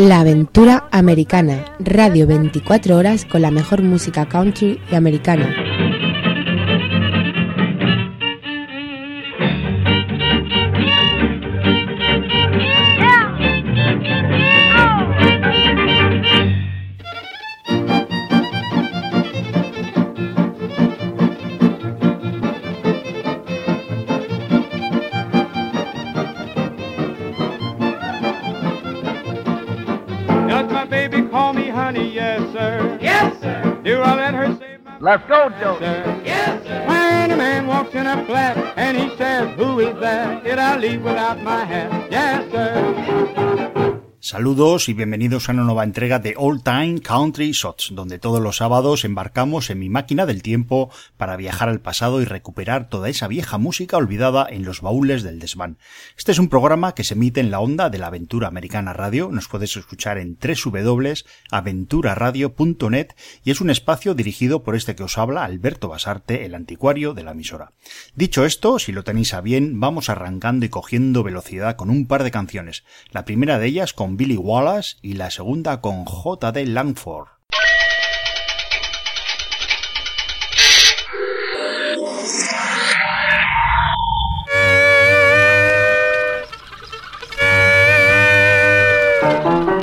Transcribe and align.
La 0.00 0.20
Aventura 0.20 0.88
Americana, 0.92 1.76
radio 1.78 2.26
24 2.26 2.96
horas 2.96 3.26
con 3.26 3.42
la 3.42 3.50
mejor 3.50 3.82
música 3.82 4.26
country 4.26 4.80
y 4.90 4.94
americana. 4.94 5.69
Leave 40.90 41.04
without 41.04 41.40
my 41.42 41.64
hat? 41.64 41.89
Saludos 44.40 44.88
y 44.88 44.94
bienvenidos 44.94 45.50
a 45.50 45.52
una 45.52 45.64
nueva 45.64 45.84
entrega 45.84 46.18
de 46.18 46.32
All 46.38 46.62
Time 46.62 47.02
Country 47.02 47.52
Shots, 47.52 47.90
donde 47.92 48.18
todos 48.18 48.40
los 48.40 48.56
sábados 48.56 49.04
embarcamos 49.04 49.68
en 49.68 49.78
mi 49.78 49.90
máquina 49.90 50.24
del 50.24 50.40
tiempo 50.40 50.88
para 51.18 51.36
viajar 51.36 51.68
al 51.68 51.82
pasado 51.82 52.22
y 52.22 52.24
recuperar 52.24 52.88
toda 52.88 53.10
esa 53.10 53.28
vieja 53.28 53.58
música 53.58 53.98
olvidada 53.98 54.46
en 54.48 54.64
los 54.64 54.80
baúles 54.80 55.22
del 55.22 55.40
desván. 55.40 55.76
Este 56.16 56.32
es 56.32 56.38
un 56.38 56.48
programa 56.48 56.94
que 56.94 57.04
se 57.04 57.12
emite 57.12 57.40
en 57.40 57.50
la 57.50 57.60
onda 57.60 57.90
de 57.90 57.98
la 57.98 58.06
Aventura 58.06 58.48
Americana 58.48 58.94
Radio, 58.94 59.28
nos 59.30 59.46
puedes 59.46 59.76
escuchar 59.76 60.16
en 60.16 60.38
www.aventuraradio.net 60.40 63.08
y 63.44 63.50
es 63.50 63.60
un 63.60 63.68
espacio 63.68 64.14
dirigido 64.14 64.62
por 64.62 64.74
este 64.74 64.96
que 64.96 65.02
os 65.02 65.18
habla, 65.18 65.44
Alberto 65.44 65.88
Basarte, 65.88 66.46
el 66.46 66.54
anticuario 66.54 67.12
de 67.12 67.24
la 67.24 67.32
emisora. 67.32 67.72
Dicho 68.14 68.46
esto, 68.46 68.78
si 68.78 68.90
lo 68.90 69.04
tenéis 69.04 69.34
a 69.34 69.42
bien, 69.42 69.80
vamos 69.80 70.08
arrancando 70.08 70.64
y 70.64 70.70
cogiendo 70.70 71.22
velocidad 71.22 71.76
con 71.76 71.90
un 71.90 72.06
par 72.06 72.24
de 72.24 72.30
canciones. 72.30 72.84
La 73.10 73.26
primera 73.26 73.58
de 73.58 73.66
ellas 73.66 73.92
con 73.92 74.16
Billy 74.30 74.38
Wallace 74.38 74.96
y 75.02 75.14
la 75.14 75.28
segunda 75.28 75.80
con 75.80 76.04
J.D. 76.04 76.66
Langford. 76.66 77.26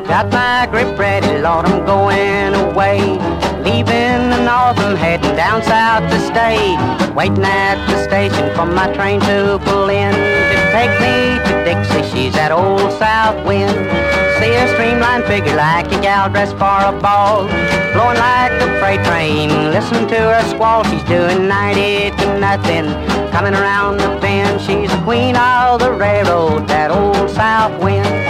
Got 0.08 0.32
my 0.32 0.66
grip 0.72 0.98
ready, 0.98 1.42
Lord, 1.42 1.66
I'm 1.66 1.86
going 1.86 2.56
away. 2.56 3.02
Leaving 3.66 4.30
the 4.30 4.42
north, 4.46 4.80
I'm 4.80 4.96
heading 4.96 5.36
down 5.36 5.62
south 5.62 6.10
to 6.10 6.20
stay. 6.22 6.78
Waiting 7.14 7.44
at 7.44 7.86
the 7.90 8.02
station 8.06 8.56
for 8.56 8.66
my 8.66 8.94
train 8.94 9.20
to 9.20 9.60
pull 9.66 9.90
in. 9.90 10.14
To 10.14 10.72
take 10.72 11.02
me 11.02 11.47
Dixie, 11.68 12.04
she's 12.16 12.34
that 12.40 12.54
old 12.54 12.80
south 12.94 13.46
wind. 13.46 13.76
See 14.40 14.56
her 14.56 14.68
streamlined 14.72 15.26
figure 15.26 15.58
like 15.58 15.88
a 15.88 16.00
gal 16.00 16.30
dressed 16.30 16.56
for 16.56 16.64
a 16.64 16.96
ball. 16.96 17.44
Blowing 17.92 18.16
like 18.16 18.56
a 18.64 18.80
freight 18.80 19.04
train. 19.04 19.50
Listen 19.76 20.08
to 20.08 20.16
her 20.16 20.44
squall. 20.48 20.86
She's 20.86 21.04
doing 21.04 21.46
90 21.50 22.16
to 22.24 22.40
nothing. 22.40 22.88
Coming 23.34 23.54
around 23.54 23.98
the 23.98 24.18
bend. 24.22 24.62
She's 24.62 24.90
the 24.90 25.02
queen 25.04 25.36
of 25.36 25.82
the 25.82 25.92
railroad. 25.92 26.70
That 26.70 26.90
old 26.90 27.30
south 27.32 27.84
wind. 27.84 28.27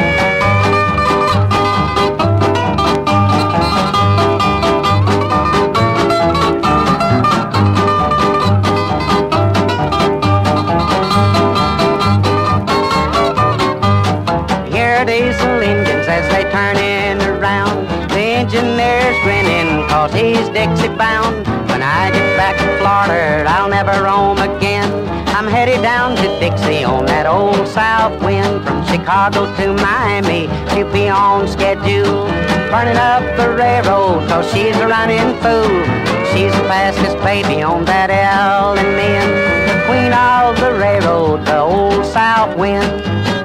Dixie 20.58 20.90
bound. 20.90 21.46
When 21.70 21.84
I 21.84 22.10
get 22.10 22.36
back 22.36 22.58
to 22.58 22.66
Florida, 22.82 23.46
I'll 23.48 23.70
never 23.70 24.02
roam 24.02 24.40
again. 24.40 24.90
I'm 25.38 25.46
headed 25.46 25.84
down 25.84 26.16
to 26.16 26.28
Dixie 26.40 26.84
on 26.84 27.06
that 27.06 27.28
old 27.28 27.68
south 27.68 28.20
wind. 28.24 28.66
From 28.66 28.84
Chicago 28.88 29.46
to 29.58 29.74
Miami, 29.76 30.50
she'll 30.74 30.92
be 30.92 31.10
on 31.10 31.48
schedule. 31.48 32.26
Burning 32.74 32.98
up 32.98 33.22
the 33.38 33.54
railroad, 33.54 34.28
cause 34.28 34.52
she's 34.52 34.76
a 34.78 34.88
running 34.88 35.30
fool. 35.46 35.70
She's 36.34 36.54
the 36.58 36.66
fastest 36.66 37.18
baby 37.22 37.62
on 37.62 37.86
that 37.86 38.10
L 38.10 38.74
and 38.74 38.98
N. 38.98 39.30
The 39.70 39.78
queen 39.86 40.12
of 40.12 40.58
the 40.58 40.74
railroad, 40.74 41.46
the 41.46 41.60
old 41.60 42.04
south 42.04 42.58
wind. 42.58 43.37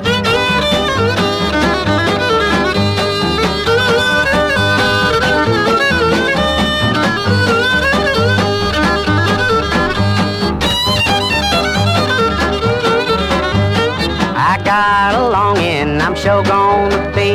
Got 15.12 15.21
a 15.21 15.28
longing 15.28 16.00
I'm 16.00 16.15
sure 16.15 16.43
gonna 16.43 17.12
be 17.15 17.34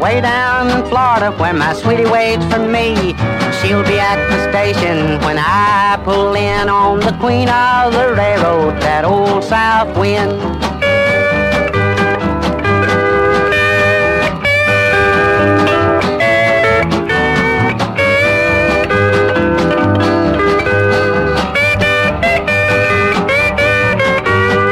way 0.00 0.20
down 0.20 0.70
in 0.70 0.86
Florida 0.88 1.30
where 1.32 1.52
my 1.52 1.74
sweetie 1.74 2.06
waits 2.06 2.44
for 2.46 2.58
me. 2.58 3.14
She'll 3.60 3.84
be 3.84 3.98
at 4.00 4.18
the 4.30 4.50
station 4.50 5.20
when 5.20 5.38
I 5.38 6.00
pull 6.04 6.34
in 6.34 6.68
on 6.68 7.00
the 7.00 7.12
queen 7.20 7.48
of 7.48 7.92
the 7.92 8.14
railroad, 8.14 8.80
that 8.82 9.04
old 9.04 9.44
south 9.44 9.96
wind. 9.96 10.40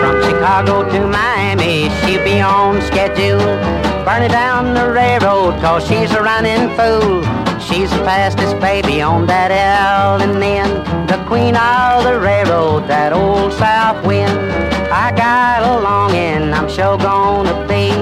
From 0.01 0.23
Chicago 0.23 0.89
to 0.91 1.07
she'll 1.89 2.23
be 2.25 2.41
on 2.41 2.83
schedule. 2.83 3.39
Burning 4.05 4.31
down 4.31 4.75
the 4.75 4.91
railroad, 4.91 5.61
cause 5.61 5.87
she's 5.87 6.11
a 6.13 6.23
running 6.23 6.69
fool. 6.77 7.23
She's 7.61 7.91
the 7.91 8.03
fastest 8.05 8.59
baby 8.61 9.01
on 9.01 9.27
that 9.27 9.51
L 9.51 10.21
and 10.21 10.43
N. 10.43 11.07
The 11.07 11.23
queen 11.27 11.57
of 11.57 12.05
the 12.05 12.19
railroad, 12.19 12.89
that 12.89 13.13
old 13.13 13.53
south 13.53 14.05
wind. 14.05 14.37
I 14.93 15.13
got 15.13 15.63
a 15.63 15.81
longing, 15.81 16.53
I'm 16.53 16.69
sure 16.69 16.99
gonna 16.99 17.67
be 17.69 17.93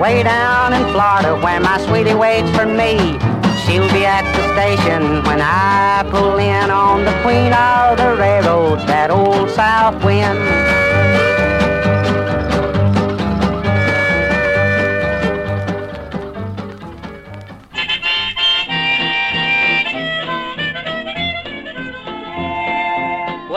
way 0.00 0.22
down 0.22 0.72
in 0.72 0.84
Florida 0.92 1.34
where 1.42 1.60
my 1.60 1.78
sweetie 1.84 2.14
waits 2.14 2.50
for 2.56 2.66
me. 2.66 3.18
She'll 3.64 3.90
be 3.92 4.06
at 4.06 4.24
the 4.36 4.44
station 4.54 5.24
when 5.24 5.40
I 5.42 6.06
pull 6.10 6.38
in 6.38 6.70
on 6.70 7.04
the 7.04 7.12
queen 7.22 7.52
of 7.52 7.98
the 7.98 8.16
railroad, 8.16 8.78
that 8.86 9.10
old 9.10 9.50
south 9.50 10.02
wind. 10.04 10.87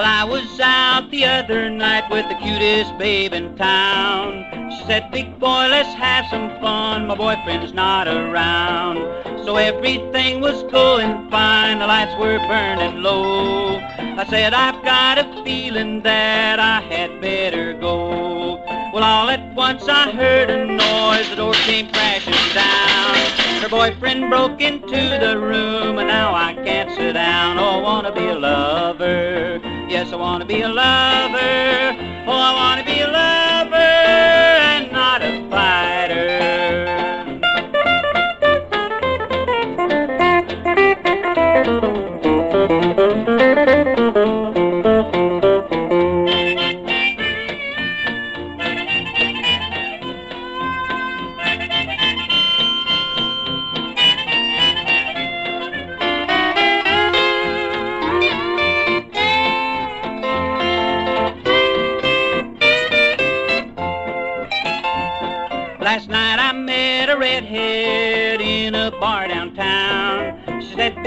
I 0.04 0.24
was 0.24 0.60
out 0.60 1.10
the 1.12 1.26
other 1.26 1.70
night 1.70 2.10
with 2.10 2.28
the 2.30 2.36
cutest 2.36 2.98
babe 2.98 3.34
in 3.34 3.56
town. 3.56 4.46
She 4.72 4.86
said, 4.86 5.12
big 5.12 5.40
boy, 5.40 5.68
let's 5.70 5.94
have 5.96 6.26
some 6.30 6.50
fun. 6.62 7.08
My 7.08 7.16
boyfriend's 7.16 7.74
not 7.74 8.08
around. 8.08 8.98
So 9.46 9.58
everything 9.58 10.40
was 10.40 10.64
cool 10.72 10.98
and 10.98 11.30
fine. 11.30 11.80
The 11.80 11.88
lights 11.88 12.18
were 12.20 12.38
burning 12.48 13.02
low. 13.02 13.78
I 13.78 14.26
said, 14.30 14.54
I've 14.54 14.84
got 14.84 15.18
a 15.18 15.44
feeling 15.44 16.02
that 16.04 16.60
I 16.60 16.82
had 16.82 17.20
better 17.22 17.74
go. 17.74 18.56
Well, 18.94 19.04
all 19.04 19.30
at 19.30 19.56
once 19.56 19.88
I 19.88 20.12
heard 20.12 20.50
a 20.50 20.66
noise. 20.66 21.30
The 21.30 21.36
door 21.38 21.54
came 21.54 21.92
crashing 21.92 22.34
down. 22.54 23.62
Her 23.62 23.70
boyfriend 23.70 24.30
broke 24.30 24.62
into 24.62 25.18
the 25.20 25.40
room, 25.40 25.98
and 25.98 26.08
now 26.08 26.34
I 26.34 26.54
can't 26.54 26.90
sit 26.92 27.14
down. 27.14 27.58
Oh, 27.58 27.80
wanna 27.80 28.12
be 28.12 28.28
a 28.28 28.36
lover. 28.36 29.71
Yes, 29.92 30.14
I 30.14 30.16
wanna 30.16 30.46
be 30.46 30.62
a 30.62 30.70
lover. 30.70 31.98
Oh, 32.26 32.32
I 32.32 32.54
wanna 32.56 32.86
be 32.86 33.02
a 33.02 33.08
lover 33.10 33.51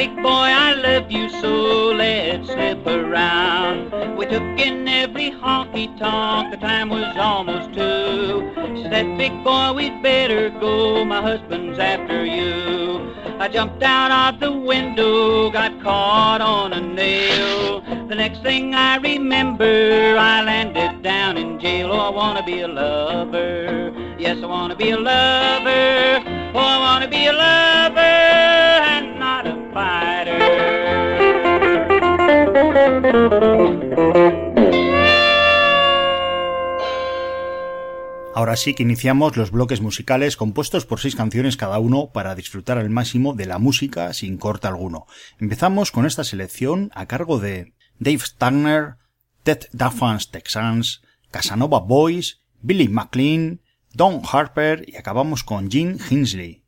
Big 0.04 0.16
boy, 0.16 0.50
I 0.66 0.74
love 0.74 1.10
you 1.10 1.30
so, 1.30 1.94
let's 1.94 2.46
slip 2.48 2.86
around. 2.86 4.18
We 4.18 4.26
took 4.26 4.42
in 4.60 4.86
every 4.86 5.30
honky 5.30 5.98
tonk, 5.98 6.50
the 6.50 6.58
time 6.58 6.90
was 6.90 7.16
almost 7.16 7.72
two. 7.72 8.52
She 8.76 8.82
said, 8.82 9.16
Big 9.16 9.32
boy, 9.42 9.72
we'd 9.72 10.02
better 10.02 10.50
go, 10.60 11.06
my 11.06 11.22
husband's 11.22 11.78
after 11.78 12.22
you. 12.22 13.14
I 13.38 13.48
jumped 13.48 13.82
out 13.82 14.34
of 14.34 14.40
the 14.40 14.52
window, 14.52 15.50
got 15.50 15.80
caught 15.82 16.42
on 16.42 16.74
a 16.74 16.82
nail. 16.82 17.80
The 18.06 18.14
next 18.14 18.42
thing 18.42 18.74
I 18.74 18.96
remember, 18.96 20.18
I 20.18 20.42
landed 20.42 21.02
down 21.02 21.38
in 21.38 21.58
jail. 21.58 21.90
Oh, 21.90 21.98
I 21.98 22.10
wanna 22.10 22.44
be 22.44 22.60
a 22.60 22.68
lover. 22.68 23.90
Yes, 24.18 24.36
I 24.42 24.46
wanna 24.46 24.76
be 24.76 24.90
a 24.90 24.98
lover. 24.98 26.22
Oh, 26.54 26.58
I 26.58 26.78
wanna 26.78 27.08
be 27.08 27.24
a 27.24 27.32
lover 27.32 28.23
Ahora 38.34 38.56
sí 38.56 38.74
que 38.74 38.82
iniciamos 38.82 39.36
los 39.36 39.52
bloques 39.52 39.80
musicales 39.80 40.36
compuestos 40.36 40.84
por 40.84 41.00
seis 41.00 41.14
canciones 41.14 41.56
cada 41.56 41.78
uno 41.78 42.10
para 42.12 42.34
disfrutar 42.34 42.78
al 42.78 42.90
máximo 42.90 43.32
de 43.32 43.46
la 43.46 43.58
música 43.58 44.12
sin 44.12 44.38
corte 44.38 44.66
alguno. 44.66 45.06
Empezamos 45.38 45.92
con 45.92 46.04
esta 46.04 46.24
selección 46.24 46.90
a 46.94 47.06
cargo 47.06 47.38
de 47.38 47.74
Dave 48.00 48.18
Stagner, 48.18 48.96
Ted 49.44 49.60
Duffans 49.72 50.30
Texans, 50.30 51.02
Casanova 51.30 51.80
Boys, 51.80 52.42
Billy 52.60 52.88
McLean, 52.88 53.60
Don 53.92 54.20
Harper 54.30 54.84
y 54.86 54.96
acabamos 54.96 55.44
con 55.44 55.70
Gene 55.70 55.96
Hinsley. 56.10 56.64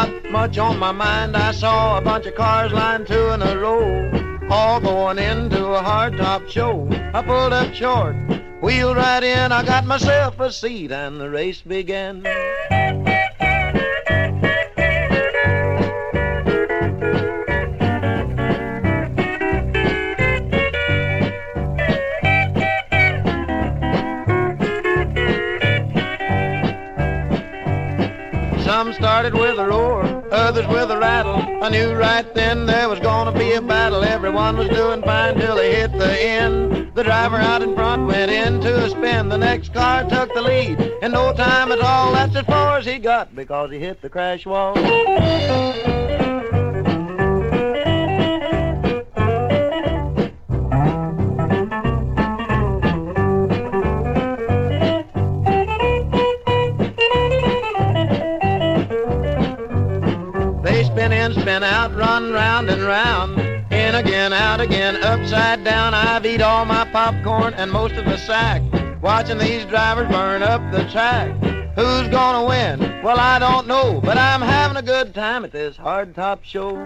Not 0.00 0.30
much 0.30 0.58
on 0.58 0.78
my 0.78 0.92
mind. 0.92 1.36
I 1.36 1.52
saw 1.52 1.98
a 1.98 2.00
bunch 2.00 2.26
of 2.26 2.34
cars 2.34 2.72
lined 2.72 3.06
two 3.06 3.28
in 3.30 3.42
a 3.42 3.58
row, 3.58 4.48
all 4.50 4.80
going 4.80 5.18
into 5.18 5.66
a 5.66 5.82
hardtop 5.82 6.48
show. 6.48 6.88
I 7.12 7.22
pulled 7.22 7.52
up 7.52 7.74
short, 7.74 8.16
wheeled 8.62 8.96
right 8.96 9.22
in, 9.22 9.52
I 9.52 9.62
got 9.62 9.84
myself 9.84 10.40
a 10.40 10.52
seat, 10.52 10.90
and 10.90 11.20
the 11.20 11.28
race 11.28 11.60
began. 11.60 12.24
Some 28.90 29.02
started 29.02 29.34
with 29.34 29.56
a 29.56 29.66
roar, 29.68 30.02
others 30.32 30.66
with 30.66 30.90
a 30.90 30.98
rattle. 30.98 31.36
I 31.62 31.68
knew 31.68 31.94
right 31.94 32.26
then 32.34 32.66
there 32.66 32.88
was 32.88 32.98
gonna 32.98 33.30
be 33.30 33.52
a 33.52 33.62
battle. 33.62 34.02
Everyone 34.02 34.56
was 34.56 34.68
doing 34.68 35.00
fine 35.02 35.36
till 35.36 35.54
they 35.54 35.76
hit 35.76 35.92
the 35.92 36.20
end. 36.20 36.92
The 36.96 37.04
driver 37.04 37.36
out 37.36 37.62
in 37.62 37.76
front 37.76 38.08
went 38.08 38.32
into 38.32 38.84
a 38.84 38.90
spin. 38.90 39.28
The 39.28 39.38
next 39.38 39.72
car 39.72 40.02
took 40.08 40.34
the 40.34 40.42
lead. 40.42 40.80
In 41.02 41.12
no 41.12 41.32
time 41.32 41.70
at 41.70 41.78
all, 41.78 42.12
that's 42.12 42.34
as 42.34 42.44
far 42.46 42.78
as 42.78 42.84
he 42.84 42.98
got 42.98 43.32
because 43.36 43.70
he 43.70 43.78
hit 43.78 44.02
the 44.02 44.08
crash 44.08 44.44
wall. 44.44 44.74
Out, 61.62 61.94
run 61.94 62.32
round 62.32 62.70
and 62.70 62.82
round. 62.82 63.40
In 63.72 63.94
again, 63.94 64.32
out 64.32 64.60
again, 64.60 64.96
upside 64.96 65.64
down. 65.64 65.94
I've 65.94 66.26
eat 66.26 66.40
all 66.40 66.64
my 66.64 66.84
popcorn 66.90 67.54
and 67.54 67.70
most 67.70 67.94
of 67.94 68.04
the 68.04 68.16
sack. 68.16 68.62
Watching 69.02 69.38
these 69.38 69.64
drivers 69.66 70.08
burn 70.10 70.42
up 70.42 70.60
the 70.72 70.84
track. 70.90 71.30
Who's 71.74 72.08
gonna 72.08 72.46
win? 72.46 73.02
Well, 73.02 73.18
I 73.18 73.38
don't 73.38 73.66
know, 73.66 74.00
but 74.02 74.18
I'm 74.18 74.42
having 74.42 74.76
a 74.76 74.82
good 74.82 75.14
time 75.14 75.44
at 75.44 75.52
this 75.52 75.76
hardtop 75.76 76.40
show. 76.42 76.76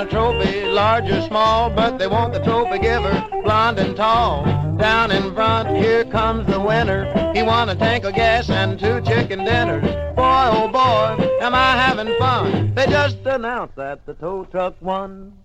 a 0.00 0.06
trophy, 0.06 0.64
large 0.64 1.10
or 1.10 1.20
small, 1.20 1.68
but 1.68 1.98
they 1.98 2.06
want 2.06 2.32
the 2.32 2.38
trophy 2.40 2.78
giver, 2.78 3.12
blond 3.44 3.78
and 3.78 3.94
tall. 3.94 4.44
Down 4.78 5.10
in 5.10 5.34
front, 5.34 5.76
here 5.76 6.06
comes 6.06 6.46
the 6.46 6.58
winner. 6.58 7.04
He 7.34 7.42
won 7.42 7.68
a 7.68 7.74
tank 7.74 8.04
of 8.04 8.14
gas 8.14 8.48
and 8.48 8.80
two 8.80 9.02
chicken 9.02 9.44
dinners. 9.44 9.84
Boy, 10.16 10.48
oh 10.52 10.68
boy, 10.68 11.22
am 11.42 11.54
I 11.54 11.76
having 11.76 12.16
fun. 12.18 12.72
They 12.74 12.86
just 12.86 13.18
announced 13.26 13.76
that 13.76 14.06
the 14.06 14.14
tow 14.14 14.44
truck 14.46 14.74
won. 14.80 15.36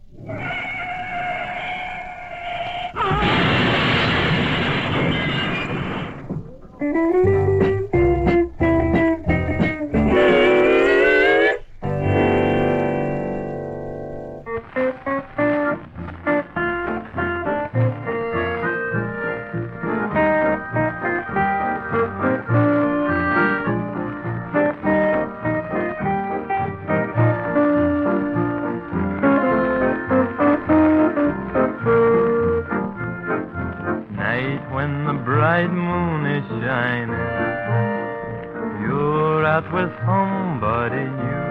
out 39.55 39.71
with 39.71 39.91
somebody 40.03 41.05
new. 41.19 41.43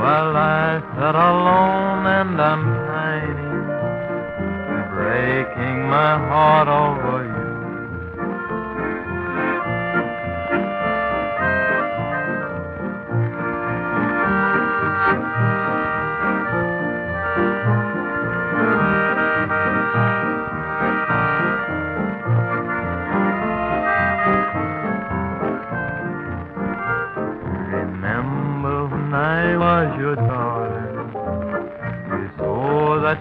Well, 0.00 0.36
I 0.36 0.84
sit 0.92 1.16
alone 1.32 2.04
and 2.18 2.36
I'm 2.50 2.62
pining, 2.84 3.64
breaking 4.92 5.78
my 5.88 6.12
heart 6.28 6.68
over. 6.68 6.95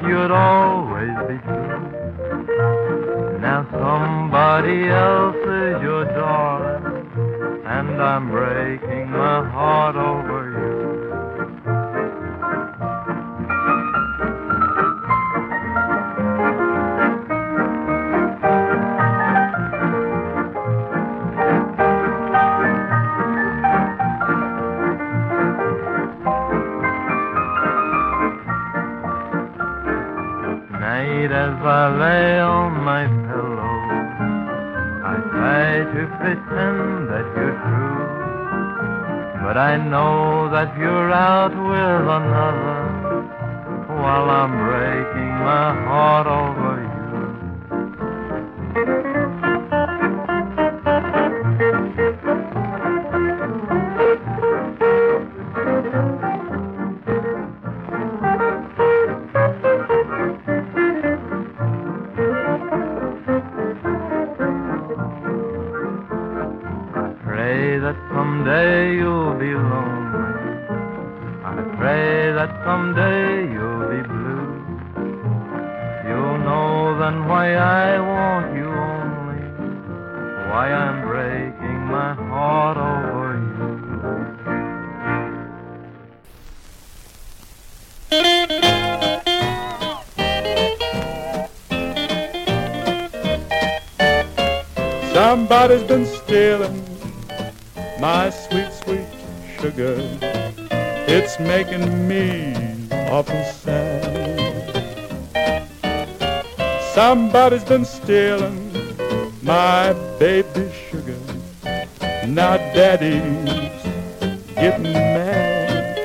you'd 0.07 0.31
always 0.31 1.15
be 1.27 1.37
true. 1.45 3.39
Now 3.41 3.65
somebody 3.71 4.89
else 4.89 5.34
Somebody's 95.65 95.87
been 95.87 96.05
stealing 96.05 96.83
my 97.99 98.29
sweet, 98.29 98.71
sweet 98.71 99.07
sugar. 99.59 99.95
It's 101.07 101.39
making 101.39 102.07
me 102.07 102.53
awful 103.09 103.43
sad. 103.45 104.03
Somebody's 106.93 107.63
been 107.63 107.83
stealing 107.83 108.71
my 109.41 109.93
baby 110.19 110.71
sugar. 110.91 111.17
Now 112.27 112.57
daddy's 112.75 113.23
getting 114.53 114.83
mad. 114.93 115.97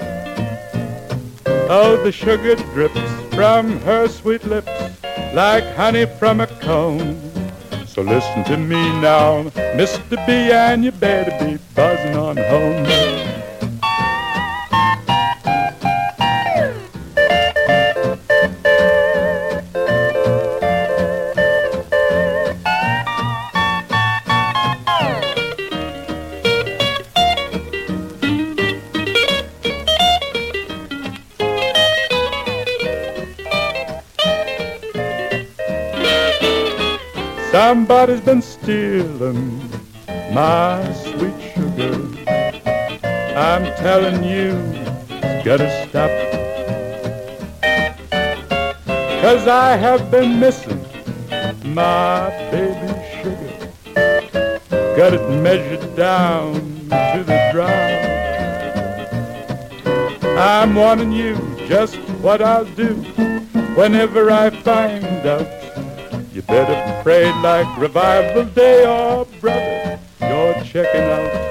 Oh, 1.69 2.01
the 2.03 2.13
sugar 2.13 2.57
drips 2.73 2.99
from 3.35 3.79
her 3.81 4.09
sweet 4.09 4.43
lips 4.45 4.73
like 5.35 5.65
honey 5.75 6.07
from 6.07 6.41
a 6.41 6.47
comb. 6.47 7.30
So 8.01 8.07
listen 8.07 8.45
to 8.45 8.57
me 8.57 8.81
now, 9.03 9.43
Mr. 9.77 10.17
B, 10.27 10.33
and 10.33 10.83
you 10.83 10.91
better 10.91 11.33
be 11.45 11.59
buzzing 11.75 12.17
on 12.17 12.39
home. 12.39 13.10
Somebody's 37.71 38.21
been 38.21 38.43
stealing 38.43 39.61
my 40.33 40.93
sweet 41.05 41.41
sugar. 41.55 41.95
I'm 43.39 43.65
telling 43.77 44.25
you, 44.25 44.51
gotta 45.45 45.71
stop. 45.87 46.11
Cause 49.23 49.47
I 49.47 49.77
have 49.77 50.11
been 50.11 50.41
missing 50.41 50.85
my 51.73 52.29
baby 52.51 52.89
sugar. 53.23 53.81
Got 54.97 55.15
it 55.15 55.31
measured 55.41 55.95
down 55.95 56.55
to 56.91 57.23
the 57.25 57.51
drop. 57.53 57.71
I'm 60.37 60.75
warning 60.75 61.13
you 61.13 61.37
just 61.69 61.95
what 62.21 62.43
I'll 62.43 62.65
do 62.65 62.95
whenever 63.77 64.29
I 64.33 64.51
find 64.51 65.25
out 65.25 65.47
you 66.33 66.43
better 66.43 66.90
pray 67.03 67.33
like 67.41 67.79
revival 67.79 68.45
day, 68.45 68.85
oh 68.87 69.27
brother, 69.41 69.99
you're 70.21 70.55
checking 70.65 71.01
out. 71.01 71.51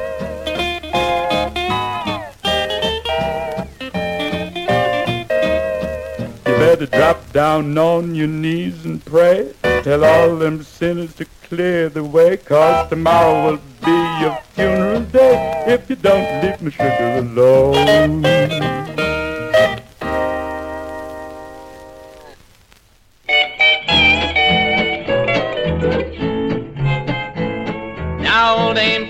You 6.46 6.54
better 6.56 6.86
drop 6.86 7.32
down 7.32 7.78
on 7.78 8.14
your 8.14 8.28
knees 8.28 8.86
and 8.86 9.04
pray. 9.04 9.54
Tell 9.84 10.04
all 10.04 10.36
them 10.36 10.62
sinners 10.62 11.16
to 11.16 11.26
clear 11.44 11.90
the 11.90 12.04
way, 12.04 12.38
cause 12.38 12.90
tomorrow 12.90 13.52
will 13.52 13.60
be 13.84 14.22
your 14.22 14.38
funeral 14.54 15.02
day 15.02 15.64
if 15.68 15.90
you 15.90 15.96
don't 15.96 16.44
leave 16.44 16.62
me 16.62 16.70
sugar 16.70 17.18
alone. 17.18 18.89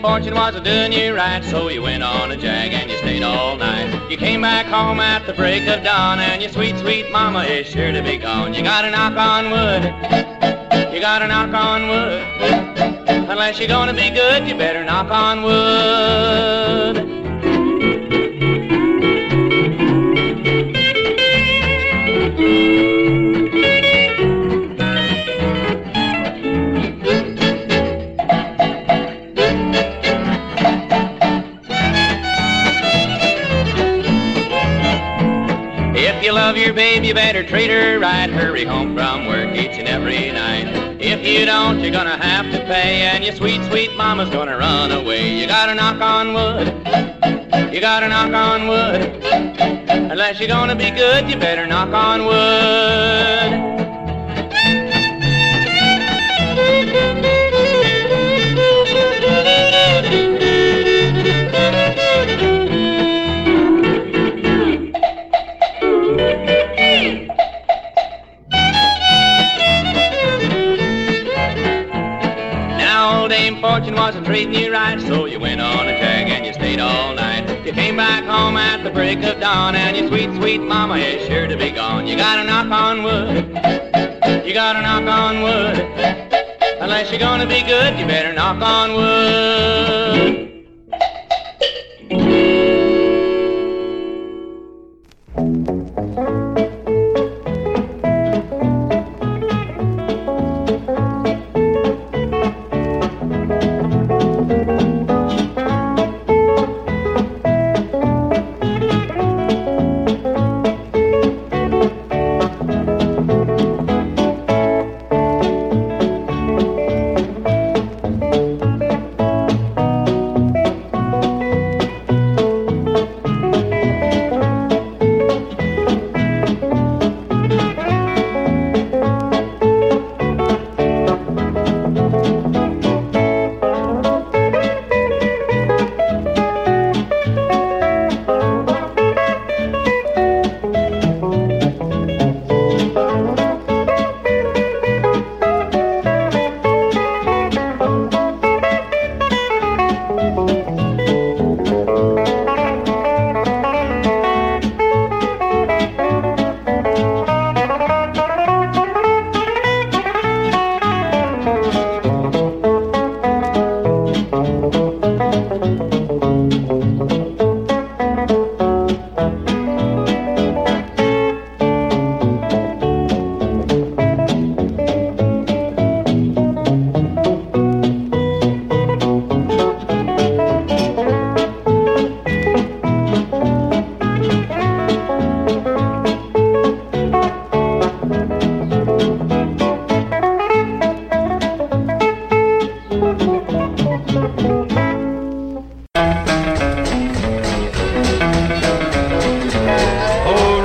Fortune 0.02 0.34
was 0.34 0.56
a 0.56 0.62
doing 0.62 0.94
you 0.94 1.14
right, 1.14 1.44
so 1.44 1.68
you 1.70 1.82
went 1.82 2.04
on 2.04 2.32
a 2.32 2.38
jag 2.38 2.74
and 2.74 2.90
you 2.90 2.98
stayed 2.98 3.24
all 3.24 3.58
night. 3.58 4.10
You 4.10 4.18
came 4.18 4.42
back 4.42 4.66
home 4.66 5.00
at 5.00 5.26
the 5.26 5.34
break 5.34 5.68
of 5.68 5.84
dawn, 5.84 6.20
and 6.20 6.42
your 6.42 6.52
sweet, 6.52 6.78
sweet 6.78 7.12
mama 7.12 7.44
is 7.44 7.68
sure 7.68 7.92
to 7.92 8.02
be 8.02 8.18
gone. 8.18 8.54
You 8.54 8.64
gotta 8.64 8.92
knock 8.92 9.18
on 9.18 9.52
wood, 9.52 9.84
you 10.94 11.00
gotta 11.00 11.28
knock 11.28 11.54
on 11.54 11.90
wood. 11.90 13.30
Unless 13.30 13.60
you're 13.60 13.68
gonna 13.68 13.94
be 13.94 14.10
good, 14.10 14.48
you 14.48 14.56
better 14.56 14.84
knock 14.84 15.12
on 15.12 15.44
wood. 15.44 17.19
Love 36.50 36.58
your 36.58 36.74
babe, 36.74 37.04
you 37.04 37.14
better 37.14 37.44
treat 37.44 37.70
her 37.70 38.00
right. 38.00 38.28
Hurry 38.28 38.66
home 38.66 38.96
from 38.96 39.28
work 39.28 39.56
each 39.56 39.78
and 39.78 39.88
every 39.88 40.32
night. 40.32 40.66
If 41.00 41.24
you 41.24 41.46
don't, 41.46 41.80
you're 41.80 41.92
gonna 41.92 42.18
have 42.18 42.52
to 42.52 42.58
pay, 42.66 43.02
and 43.02 43.24
your 43.24 43.36
sweet, 43.36 43.64
sweet 43.66 43.96
mama's 43.96 44.32
gonna 44.32 44.58
run 44.58 44.92
away. 44.92 45.40
You 45.40 45.46
gotta 45.46 45.76
knock 45.76 46.02
on 46.02 46.34
wood. 46.34 46.70
You 47.72 47.80
gotta 47.80 48.08
knock 48.08 48.34
on 48.34 48.68
wood. 48.68 49.24
Unless 50.12 50.40
you're 50.40 50.48
gonna 50.48 50.76
be 50.76 50.90
good, 50.90 51.30
you 51.30 51.38
better 51.38 51.68
knock 51.68 51.94
on 51.94 52.26
wood. 52.26 53.79
Fortune 73.60 73.96
wasn't 73.96 74.26
treating 74.26 74.54
you 74.54 74.72
right, 74.72 75.00
so 75.02 75.26
you 75.26 75.40
went 75.40 75.60
on 75.60 75.88
a 75.88 75.92
jag 76.00 76.30
and 76.30 76.46
you 76.46 76.54
stayed 76.54 76.80
all 76.80 77.14
night. 77.14 77.66
You 77.66 77.74
came 77.74 77.98
back 77.98 78.24
home 78.24 78.56
at 78.58 78.84
the 78.84 78.90
break 78.90 79.22
of 79.24 79.40
dawn, 79.40 79.76
and 79.76 79.98
your 79.98 80.08
sweet, 80.08 80.34
sweet 80.36 80.62
mama 80.62 80.98
is 80.98 81.28
sure 81.28 81.48
to 81.48 81.58
be 81.58 81.72
gone. 81.72 82.08
You 82.08 82.16
gotta 82.16 82.46
knock 82.46 82.72
on 82.72 83.04
wood. 83.04 84.46
You 84.46 84.54
gotta 84.54 84.82
knock 84.82 85.04
on 85.04 85.42
wood. 85.42 85.78
Unless 86.82 87.12
you're 87.12 87.20
gonna 87.20 87.48
be 87.48 87.62
good, 87.62 88.00
you 88.00 88.06
better 88.06 88.34
knock 88.34 88.62
on 88.62 88.94
wood. 88.94 90.49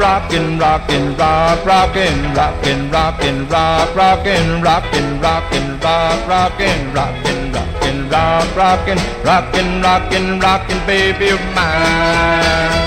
Rockin', 0.04 0.58
rockin', 0.58 1.16
rock, 1.16 1.64
rockin', 1.64 2.34
rockin', 2.34 2.90
rockin', 2.90 3.49
rock, 3.49 3.96
rockin', 3.96 4.61
rockin', 4.61 5.18
rockin', 5.18 5.80
rock, 5.80 6.28
rockin', 6.28 6.92
rockin', 6.92 7.52
rockin', 7.52 8.11
rock, 8.11 8.49
rockin', 8.54 9.00
rockin', 9.25 9.80
rockin', 9.80 10.40
rockin', 10.40 10.81
baby 10.87 11.28
of 11.31 11.40
mine. 11.57 12.85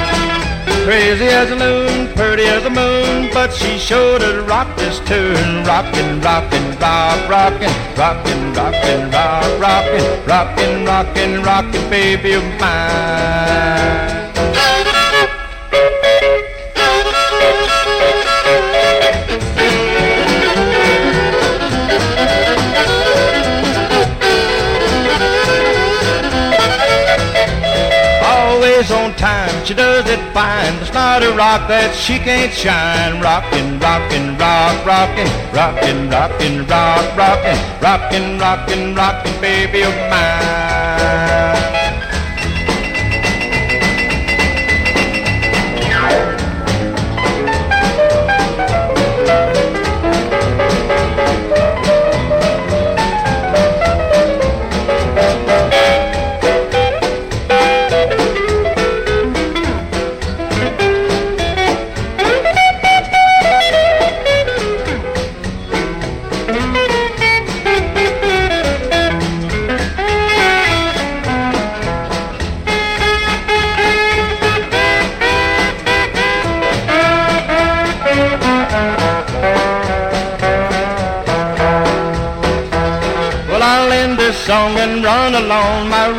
Crazy 0.86 1.26
as 1.26 1.50
a 1.50 1.56
loon, 1.56 2.08
pretty 2.15 2.44
as 2.44 2.63
a 2.65 2.70
moon, 2.70 3.30
but 3.34 3.52
she 3.52 3.80
sure 3.80 4.20
to 4.20 4.44
rock 4.44 4.68
this 4.78 5.00
tune. 5.10 5.63
Rockin', 5.65 6.22
rockin', 6.22 6.70
rock, 6.80 7.20
rockin', 7.28 7.76
rockin', 7.98 8.54
rockin', 8.54 9.10
rock, 9.10 9.60
rockin', 9.65 10.26
rockin', 10.28 10.86
rockin', 10.86 11.41
rockin', 11.41 11.89
baby 11.89 12.34
of 12.34 12.44
mine. 12.60 14.27
She 29.67 29.73
does 29.73 30.10
it 30.10 30.21
fine. 30.34 30.77
There's 30.77 30.93
not 30.93 31.23
a 31.23 31.32
rock 31.34 31.67
that 31.67 31.93
she 31.93 32.19
can't 32.19 32.53
shine. 32.53 33.19
Rockin', 33.19 33.77
rockin', 33.80 34.38
rock, 34.38 34.86
rockin', 34.86 35.27
rockin', 35.51 36.10
rockin', 36.10 36.65
rock, 36.67 37.17
rockin', 37.17 37.60
rockin', 37.82 38.39
rockin', 38.39 38.95
rockin', 38.95 39.41
baby 39.41 39.82
of 39.82 39.93
mine. 40.10 41.57
My 85.38 86.10
all. 86.10 86.17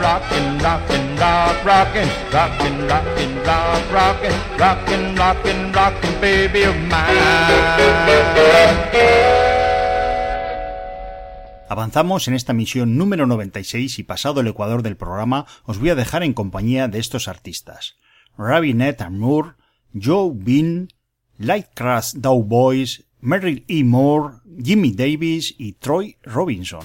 Rockin', 0.00 0.58
rockin', 0.58 1.16
rock, 1.16 1.64
rockin', 1.64 2.08
rockin', 2.32 2.88
rockin', 2.88 3.36
rock, 3.44 3.92
rockin', 3.92 4.34
rockin', 4.58 5.14
rockin', 5.14 5.72
rockin', 5.72 6.20
baby 6.20 6.64
of 6.64 6.74
mine. 6.88 7.20
Avanzamos 11.68 12.26
en 12.26 12.34
esta 12.34 12.52
misión 12.52 12.98
número 12.98 13.28
96 13.28 14.00
y 14.00 14.02
pasado 14.02 14.40
el 14.40 14.48
ecuador 14.48 14.82
del 14.82 14.96
programa 14.96 15.46
os 15.64 15.78
voy 15.78 15.90
a 15.90 15.94
dejar 15.94 16.24
en 16.24 16.34
compañía 16.34 16.88
de 16.88 16.98
estos 16.98 17.28
artistas. 17.28 17.94
Rabinet 18.36 19.08
Moore, 19.10 19.52
Joe 19.94 20.32
Bean, 20.34 20.88
Lightcraft 21.38 22.16
Dow 22.16 22.42
Boys, 22.42 23.04
Merrill 23.20 23.64
E. 23.68 23.84
Moore, 23.84 24.40
Jimmy 24.62 24.92
Davis 24.92 25.54
y 25.58 25.72
Troy 25.74 26.16
Robinson. 26.22 26.82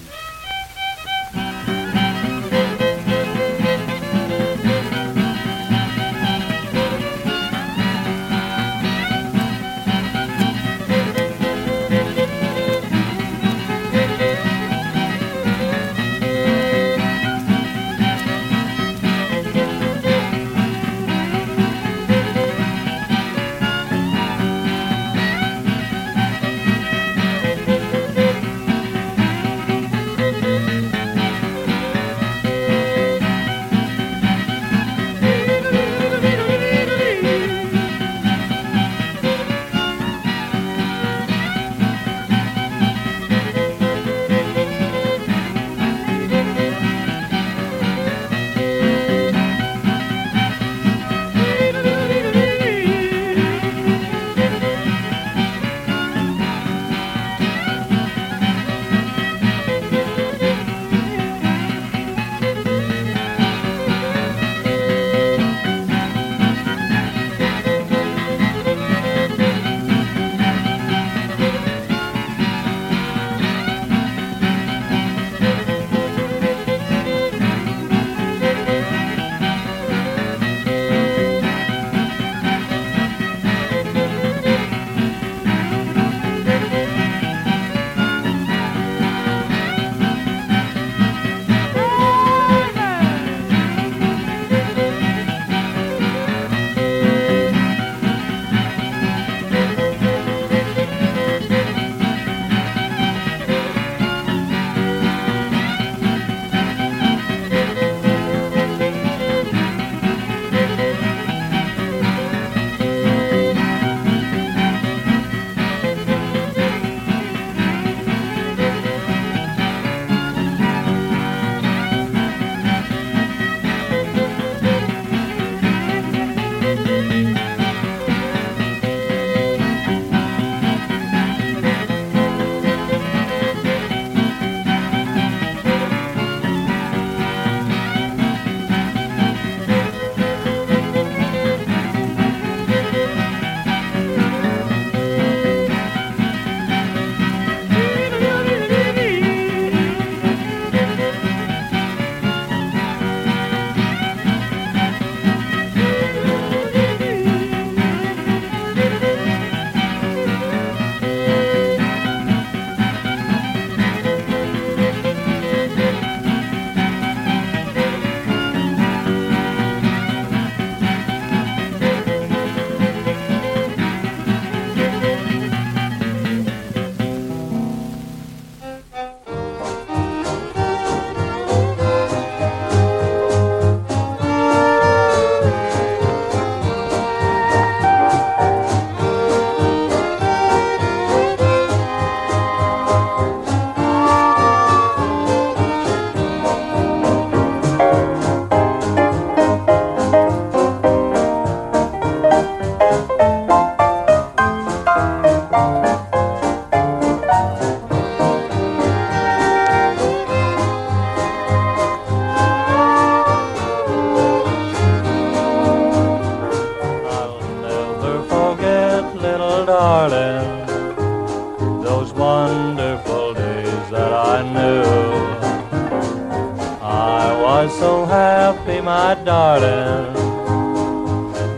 My 229.06 229.14
darling, 229.22 230.12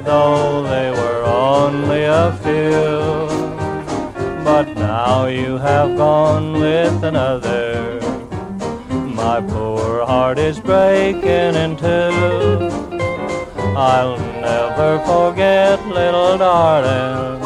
though 0.05 0.63
they 0.65 0.91
were 0.91 1.23
only 1.25 2.05
a 2.05 2.31
few. 2.43 3.01
But 4.45 4.67
now 4.77 5.25
you 5.29 5.57
have 5.57 5.97
gone 5.97 6.53
with 6.61 7.03
another. 7.03 8.01
My 9.23 9.41
poor 9.41 10.05
heart 10.05 10.39
is 10.39 10.61
breaking 10.61 11.55
in 11.65 11.75
two. 11.79 12.13
I'll 13.93 14.19
never 14.49 14.99
forget, 15.11 15.79
little 15.87 16.37
darling, 16.37 17.41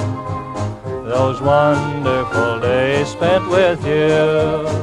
those 1.04 1.40
wonderful 1.40 2.58
days 2.58 3.06
spent 3.06 3.48
with 3.48 3.86
you. 3.86 4.81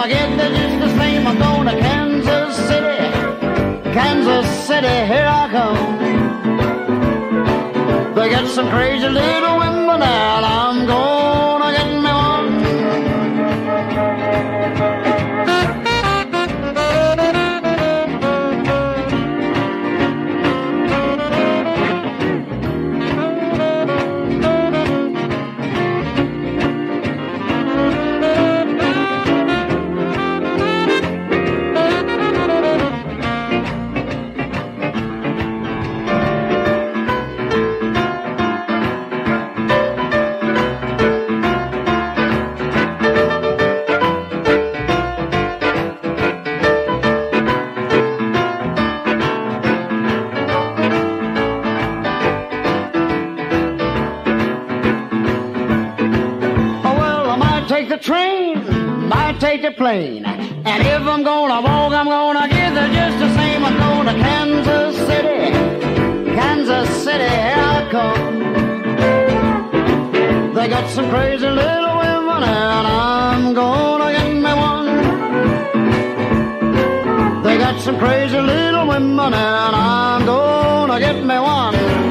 gonna 0.08 0.14
get 0.14 0.36
there 0.36 0.50
just 0.50 0.80
the 0.80 0.98
same. 0.98 1.26
I'm 1.26 1.38
going 1.38 1.66
to 1.66 1.80
Kansas 1.80 2.56
City, 2.68 2.96
Kansas 3.92 4.46
City, 4.66 5.06
here 5.06 5.26
I 5.26 5.48
come. 5.50 5.78
They 8.14 8.28
got 8.30 8.46
some 8.48 8.68
crazy 8.68 9.08
little 9.08 9.58
women 9.58 10.02
and 10.02 10.44
I'm 10.44 10.73
take 59.54 59.62
the 59.62 59.76
plane. 59.76 60.24
And 60.24 60.82
if 60.86 61.02
I'm 61.02 61.22
gonna 61.22 61.60
walk, 61.60 61.92
I'm 61.92 62.08
gonna 62.08 62.48
get 62.48 62.74
there 62.74 62.88
just 62.88 63.18
the 63.18 63.28
same. 63.36 63.64
I'm 63.64 63.76
going 63.78 64.06
to 64.06 64.14
Kansas 64.24 64.96
City, 65.08 65.52
Kansas 66.34 66.88
City, 67.04 67.28
here 67.46 67.68
I 67.78 67.88
come. 67.90 68.38
They 70.54 70.68
got 70.68 70.88
some 70.90 71.08
crazy 71.10 71.48
little 71.48 71.96
women, 72.02 72.42
and 72.42 72.86
I'm 72.86 73.54
gonna 73.54 74.12
get 74.18 74.32
me 74.46 74.52
one. 74.70 74.88
They 77.44 77.56
got 77.58 77.80
some 77.80 77.98
crazy 77.98 78.40
little 78.40 78.86
women, 78.88 79.34
and 79.34 79.76
I'm 79.76 80.26
gonna 80.26 80.98
get 80.98 81.16
me 81.24 81.38
one. 81.38 82.03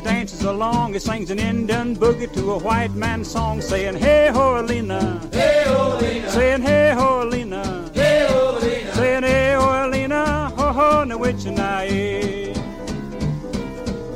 He 0.00 0.06
dances 0.06 0.42
along, 0.42 0.94
he 0.94 0.98
sings 0.98 1.30
an 1.30 1.38
Indian 1.38 1.94
boogie 1.94 2.32
to 2.32 2.52
a 2.52 2.58
white 2.58 2.94
man's 2.94 3.30
song, 3.30 3.60
saying, 3.60 3.96
Hey 3.96 4.30
ho, 4.32 4.60
Alina. 4.60 5.20
Hey 5.32 5.64
ho, 5.66 5.98
Alina. 5.98 6.30
Saying, 6.30 6.62
Hey 6.62 6.92
ho, 6.94 7.22
Alina. 7.22 7.90
Hey 7.92 8.26
ho, 8.28 8.56
Alina. 8.56 8.94
Saying, 8.94 9.22
Hey 9.22 9.54
ho, 9.54 9.86
Alina. 9.86 10.50
Ho 10.56 10.72
ho, 10.72 11.04
na. 11.04 11.16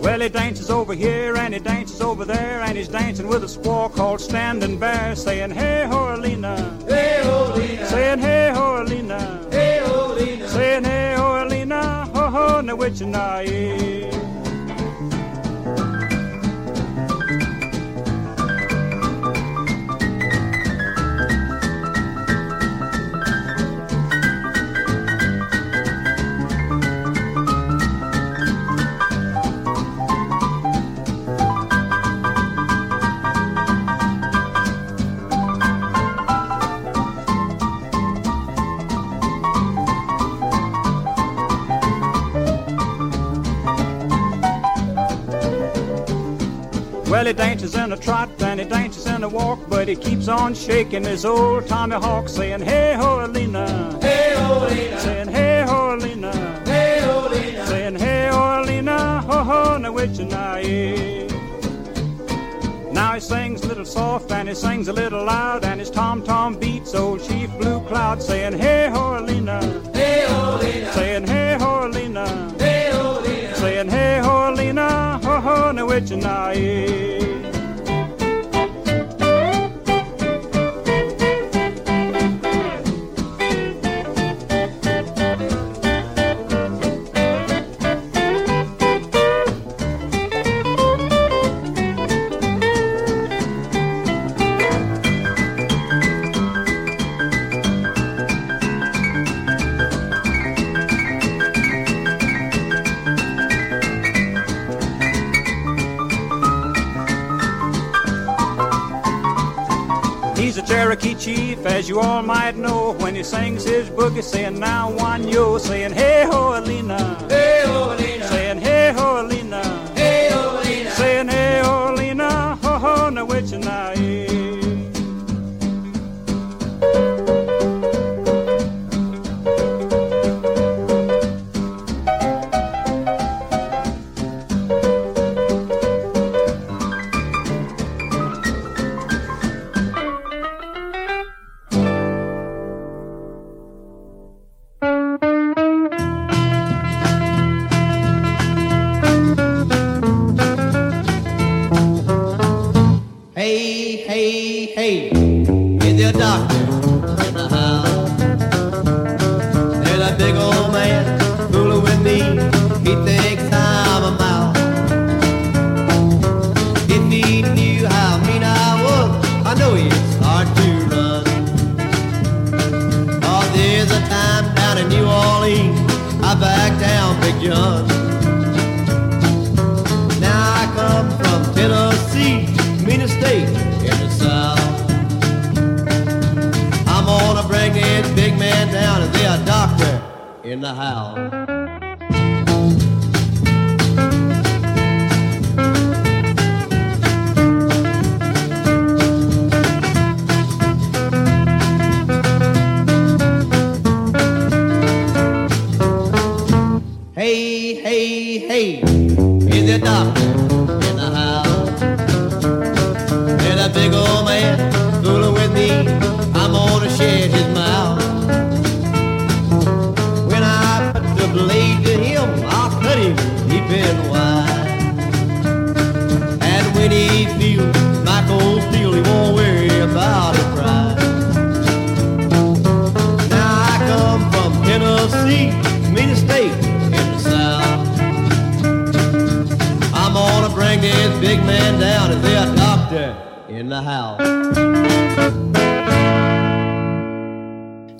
Well, 0.02 0.20
he 0.20 0.28
dances 0.28 0.70
over 0.70 0.94
here 0.94 1.36
and 1.36 1.52
he 1.52 1.60
dances 1.60 2.00
over 2.00 2.24
there, 2.24 2.60
and 2.62 2.76
he's 2.78 2.88
dancing 2.88 3.26
with 3.26 3.42
a 3.42 3.46
squaw 3.46 3.92
called 3.94 4.20
Standing 4.20 4.78
Bear, 4.78 5.14
saying, 5.16 5.50
Hey 5.50 5.86
ho, 5.86 6.14
Alina. 6.14 6.54
Hey 6.88 7.20
ho, 7.24 7.52
Alina. 7.52 7.86
Saying, 7.86 8.18
Hey 8.20 8.50
ho, 8.54 8.82
Alina. 8.82 9.48
Hey 9.50 9.80
ho, 9.84 10.12
Alina. 10.14 10.48
Saying, 10.48 10.84
Hey 10.84 11.14
ho, 11.16 11.44
Alina. 11.44 12.06
Ho 12.14 12.30
ho, 12.30 12.60
na 12.62 12.74
witchinai. 12.74 13.44
Well, 13.44 13.46
he 13.46 14.13
dances 47.64 47.82
in 47.82 47.92
a 47.92 47.96
trot 47.96 48.42
and 48.42 48.60
he 48.60 48.66
dances 48.66 49.06
in 49.06 49.22
a 49.22 49.28
walk, 49.28 49.58
but 49.68 49.88
he 49.88 49.96
keeps 49.96 50.28
on 50.28 50.54
shaking 50.54 51.04
his 51.04 51.24
old 51.24 51.66
tomahawk, 51.66 52.28
saying, 52.28 52.60
Hey 52.60 52.94
ho, 52.94 53.24
Alina. 53.24 53.98
Hey 54.02 54.34
ho, 54.36 54.66
Alina. 54.66 55.00
Saying, 55.00 55.28
Hey 55.28 55.64
ho, 55.66 55.94
Alina. 55.94 56.62
Hey 56.66 57.00
ho, 57.00 57.26
Alina. 57.26 57.66
Saying, 57.66 57.96
Hey 57.96 58.28
ho, 58.30 58.62
Alina. 58.62 59.22
Ho 59.22 59.44
ho, 59.44 59.78
na 59.78 59.90
witchinai. 59.90 61.32
Now 62.92 63.14
he 63.14 63.20
sings 63.20 63.62
a 63.62 63.68
little 63.68 63.86
soft 63.86 64.30
and 64.30 64.48
he 64.48 64.54
sings 64.54 64.88
a 64.88 64.92
little 64.92 65.24
loud, 65.24 65.64
and 65.64 65.80
his 65.80 65.90
tom 65.90 66.22
tom 66.22 66.58
beats 66.58 66.94
old 66.94 67.22
Chief 67.24 67.50
Blue 67.58 67.80
Cloud, 67.86 68.22
saying, 68.22 68.58
Hey 68.58 68.90
ho, 68.92 69.18
Alina. 69.18 69.58
Hey 69.94 70.26
ho, 70.28 70.58
Alina. 70.60 70.92
Saying, 70.92 71.26
Hey 71.26 71.56
ho, 71.58 71.86
Alina. 71.88 72.26
Hey 72.58 72.90
ho, 72.92 73.20
Alina. 73.20 73.54
Saying, 73.56 73.88
Hey 73.88 74.20
ho, 74.22 74.52
Alina. 74.52 75.18
Ho 75.24 75.40
ho, 75.40 75.72
na 75.72 75.82
witchinai. 75.86 76.54
He's 76.56 77.22
a 77.22 77.23
as 111.84 111.90
you 111.90 112.00
all 112.00 112.22
might 112.22 112.56
know, 112.56 112.92
when 113.00 113.14
he 113.14 113.22
sings 113.22 113.62
his 113.64 113.90
boogie, 113.90 114.22
saying 114.22 114.58
now 114.58 114.90
one 114.90 115.28
yo, 115.28 115.58
saying 115.58 115.92
hey 115.92 116.24
ho 116.30 116.58
Alina, 116.58 116.98
hey 117.28 117.53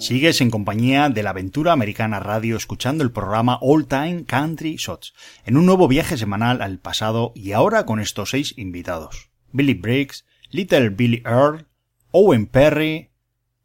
Sigues 0.05 0.43
en 0.43 0.51
compañía 0.51 1.09
de 1.09 1.23
la 1.23 1.31
Aventura 1.31 1.73
Americana 1.73 2.21
Radio 2.21 2.59
escuchando 2.59 3.03
el 3.03 3.11
programa 3.11 3.59
All 3.63 3.87
Time 3.87 4.25
Country 4.27 4.77
Shots, 4.77 5.15
en 5.47 5.57
un 5.57 5.65
nuevo 5.65 5.89
viaje 5.89 6.19
semanal 6.19 6.61
al 6.61 6.79
pasado 6.79 7.33
y 7.35 7.53
ahora 7.53 7.87
con 7.87 8.01
estos 8.01 8.31
seis 8.31 8.53
invitados. 8.59 9.31
Billy 9.53 9.73
Briggs, 9.73 10.27
Little 10.51 10.91
Billy 10.91 11.23
Earl, 11.25 11.69
Owen 12.11 12.47
Perry, 12.47 13.14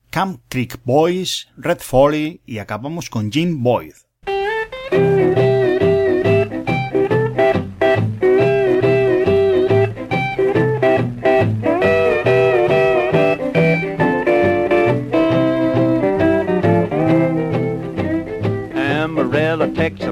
Camp 0.09 0.41
Creek 0.49 0.83
Boys, 0.83 1.47
Red 1.57 1.79
Foley 1.79 2.41
y 2.45 2.57
acabamos 2.59 3.09
con 3.09 3.31
Jim 3.31 3.63
Boyd. 3.63 3.93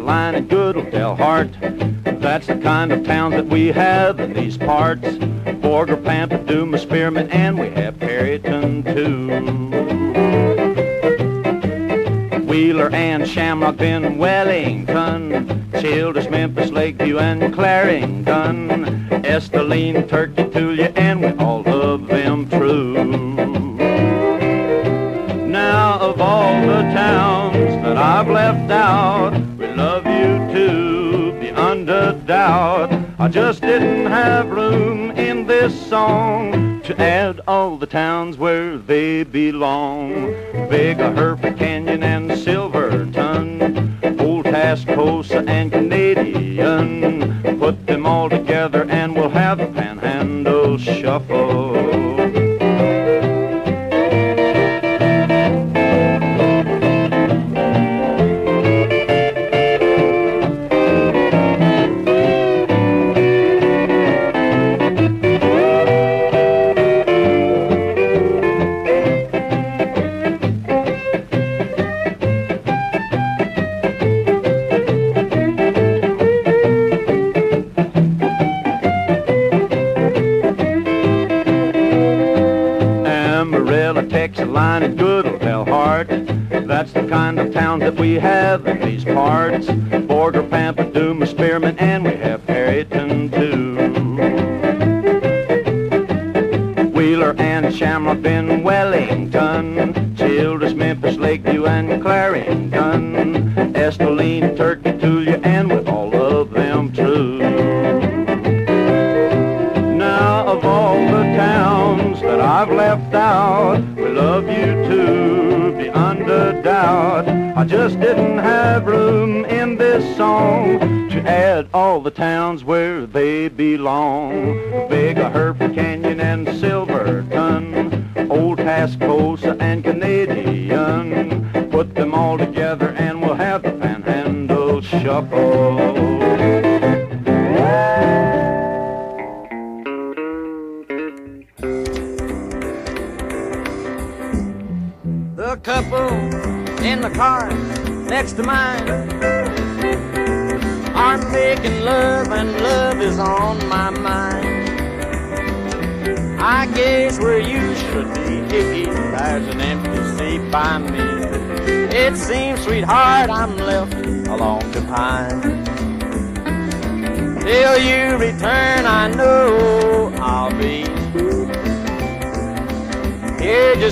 line 0.08 0.36
at 0.36 0.48
good 0.48 0.90
Del 0.90 1.16
Hart. 1.16 1.87
That's 2.38 2.50
the 2.50 2.58
kind 2.58 2.92
of 2.92 3.04
town 3.04 3.32
that 3.32 3.48
we 3.48 3.70
have 3.70 4.20
in 4.20 4.34
these 4.34 4.60
parts. 4.60 5.02
Borger, 5.02 6.00
Pampaduma, 6.00 6.78
Spearman, 6.78 7.32
and 7.32 7.58
we 7.58 7.72
have 7.72 7.96
Perryton 7.96 8.84
too. 8.94 9.26
Wheeler 12.46 12.92
and 12.92 13.28
Shamrock, 13.28 13.78
Ben 13.78 14.20
Wellington, 14.20 15.68
Childress, 15.82 16.30
Memphis, 16.30 16.70
Lakeview, 16.70 17.18
and 17.18 17.52
Clarendon, 17.52 18.86
Estelline, 19.24 20.08
Turkey, 20.08 20.44
Tulia, 20.44 20.96
and 20.96 21.22
we 21.22 21.32
all 21.44 21.68
of 21.68 22.06
them 22.06 22.48
true. 22.52 23.04
Now 25.48 25.98
of 26.02 26.22
all 26.22 26.62
the 26.68 26.84
towns 26.94 27.82
that 27.84 27.98
I've 27.98 28.30
left 28.30 28.70
out, 28.70 29.47
a 32.08 32.14
doubt. 32.14 32.90
I 33.20 33.28
just 33.28 33.60
didn't 33.60 34.06
have 34.06 34.48
room 34.48 35.12
in 35.12 35.46
this 35.46 35.74
song 35.90 36.80
to 36.84 36.98
add 37.02 37.42
all 37.50 37.76
the 37.76 37.86
towns 37.86 38.38
where 38.38 38.78
they 38.78 39.24
belong. 39.24 40.34
Vega, 40.70 41.12
Hereford, 41.12 41.58
Canyon, 41.58 42.04
and 42.04 42.40
Silverton, 42.40 43.62
Old 44.22 44.46
Tascosa 44.46 45.46
and 45.50 45.70
Canadian. 45.70 47.60
Put 47.60 47.86
them 47.88 48.06
all 48.06 48.30
together 48.30 48.86
and 48.90 49.14
we'll 49.14 49.30
have 49.30 49.60
a 49.60 49.68
panhandle 49.68 50.78
shuffle. 50.78 52.07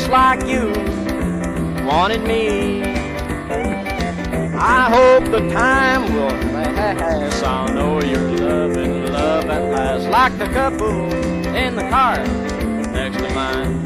Just 0.06 0.12
like 0.12 0.46
you 0.48 0.68
wanted 1.86 2.22
me. 2.22 2.84
I 4.54 4.90
hope 4.90 5.32
the 5.32 5.50
time 5.50 6.14
will 6.14 6.30
pass. 6.30 7.42
I'll 7.44 7.74
know 7.74 8.02
you're 8.02 8.32
loving 8.38 9.12
love 9.12 9.46
at 9.46 9.64
last, 9.72 10.08
like 10.10 10.38
the 10.38 10.48
couple 10.48 11.12
in 11.56 11.76
the 11.76 11.90
car 11.90 12.18
next 12.92 13.18
to 13.18 13.34
mine. 13.34 13.86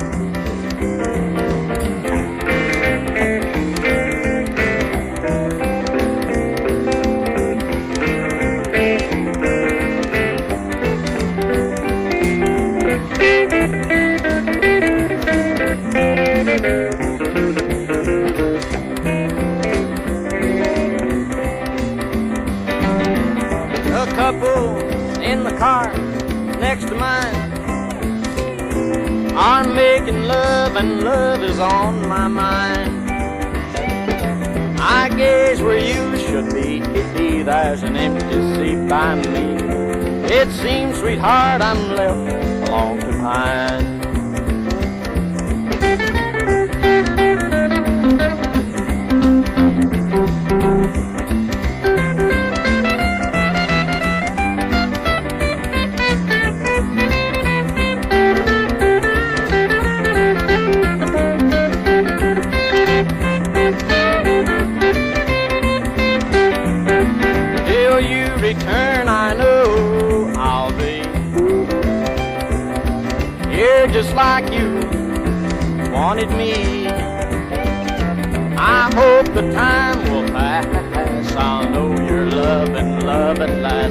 to 26.90 26.96
mine. 26.96 27.36
I'm 29.38 29.76
making 29.76 30.24
love 30.24 30.76
and 30.76 31.04
love 31.04 31.44
is 31.44 31.60
on 31.60 32.08
my 32.08 32.28
mind. 32.28 33.10
I 34.82 35.10
guess 35.16 35.62
where 35.62 35.78
you 35.78 36.18
should 36.18 36.54
be, 36.54 36.80
Kitty, 36.80 37.44
there's 37.44 37.84
an 37.84 37.96
empty 37.96 38.42
seat 38.56 38.90
by 38.90 39.16
me. 39.16 39.60
It 40.34 40.50
seems, 40.52 41.00
sweetheart, 41.00 41.62
I'm 41.62 41.96
left 41.96 42.70
alone 42.70 43.00
to 43.00 43.12
pine. 43.20 43.99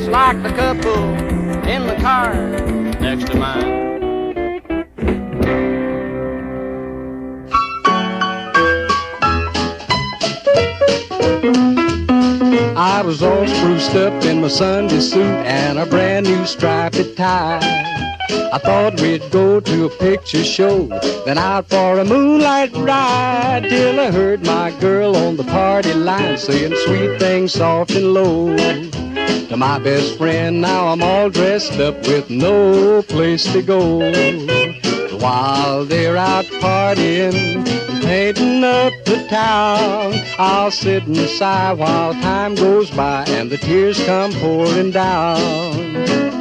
Last, 0.07 0.37
like 0.37 0.43
the 0.43 0.51
couple 0.51 1.15
in 1.67 1.87
the 1.87 1.97
car 1.97 2.88
was 13.21 13.23
all 13.23 13.47
spruced 13.47 13.97
up 13.97 14.25
in 14.25 14.41
my 14.41 14.49
Sunday 14.49 15.01
suit 15.01 15.23
and 15.23 15.79
a 15.79 15.87
brand 15.87 16.27
new 16.27 16.47
striped 16.47 17.17
tie. 17.17 17.59
I 18.53 18.59
thought 18.59 19.01
we'd 19.01 19.29
go 19.31 19.59
to 19.61 19.87
a 19.87 19.89
picture 19.89 20.45
show, 20.45 20.87
then 21.25 21.37
out 21.37 21.69
for 21.69 21.99
a 21.99 22.05
moonlight 22.05 22.73
ride, 22.77 23.67
till 23.69 23.99
I 23.99 24.13
heard 24.13 24.45
my 24.45 24.71
girl 24.79 25.17
on 25.17 25.37
the 25.37 25.45
party 25.45 25.95
line 25.95 26.39
saying 26.39 26.75
sweet 26.87 27.19
things 27.19 27.55
soft 27.55 27.91
and 27.93 28.15
low. 28.15 28.57
To 28.57 29.57
my 29.57 29.79
best 29.81 30.17
friend, 30.17 30.61
now 30.61 30.89
I'm 30.89 31.03
all 31.03 31.29
dressed 31.29 31.81
up 31.81 31.97
with 32.07 32.31
no 32.31 33.03
place 33.03 33.51
to 33.53 33.63
go. 33.63 34.88
While 35.21 35.85
they're 35.85 36.17
out 36.17 36.45
partying, 36.45 37.67
painting 38.03 38.63
up 38.63 38.93
the 39.05 39.27
town, 39.29 40.15
I'll 40.39 40.71
sit 40.71 41.05
and 41.07 41.17
sigh 41.17 41.73
while 41.73 42.13
time 42.15 42.55
goes 42.55 42.91
by 42.91 43.25
and 43.29 43.51
the 43.51 43.59
tears 43.59 44.03
come 44.05 44.33
pouring 44.35 44.93
down. 44.93 46.38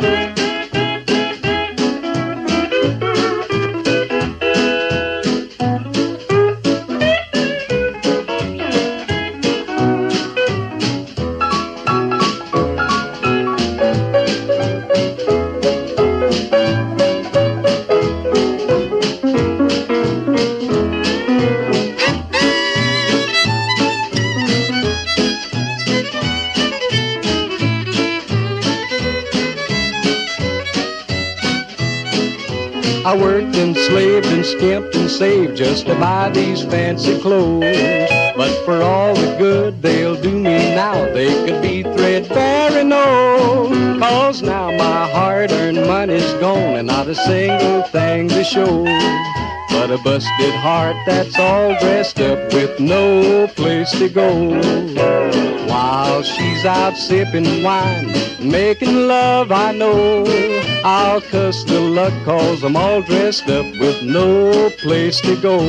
Skimped 34.47 34.95
and 34.95 35.10
saved 35.10 35.58
just 35.58 35.86
to 35.88 35.95
buy 35.95 36.30
these 36.30 36.64
fancy 36.64 37.20
clothes. 37.20 38.10
But 38.36 38.51
for 38.66 38.82
all 38.82 39.14
the 39.16 39.36
good 39.38 39.82
they'll 39.82 40.20
do 40.20 40.32
me 40.32 40.76
now, 40.76 40.93
they 41.14 41.34
could 41.45 41.62
be 41.62 41.84
threadbare 41.84 42.72
and 42.72 42.93
old. 42.93 43.99
Cause 43.99 44.41
now 44.41 44.72
my 44.72 45.10
hard-earned 45.12 45.88
money's 45.88 46.34
gone 46.36 46.78
and 46.78 46.88
not 46.88 47.08
a 47.08 47.16
single 47.16 47.84
thing 47.84 48.30
to 48.30 48.43
show. 48.43 48.86
But 49.78 49.91
a 49.91 49.97
busted 49.99 50.55
heart 50.55 50.97
that's 51.05 51.38
all 51.38 51.78
dressed 51.80 52.19
up 52.19 52.51
with 52.51 52.80
no 52.80 53.47
place 53.49 53.91
to 53.91 54.09
go. 54.09 54.59
While 55.67 56.23
she's 56.23 56.65
out 56.65 56.97
sipping 56.97 57.61
wine, 57.61 58.11
making 58.41 59.07
love, 59.07 59.51
I 59.51 59.71
know. 59.73 60.25
I'll 60.84 61.21
cuss 61.21 61.63
the 61.63 61.80
luck 61.80 62.11
cause 62.25 62.63
I'm 62.63 62.75
all 62.75 63.03
dressed 63.03 63.49
up 63.49 63.67
with 63.80 64.01
no 64.01 64.71
place 64.80 65.21
to 65.21 65.39
go. 65.39 65.59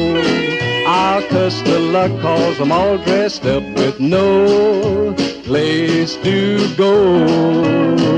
I'll 0.86 1.22
cuss 1.28 1.60
the 1.60 1.78
luck 1.78 2.10
cause 2.22 2.58
I'm 2.60 2.72
all 2.72 2.96
dressed 2.96 3.44
up 3.44 3.62
with 3.76 4.00
no 4.00 5.12
place 5.44 6.16
to 6.16 6.74
go. 6.76 8.08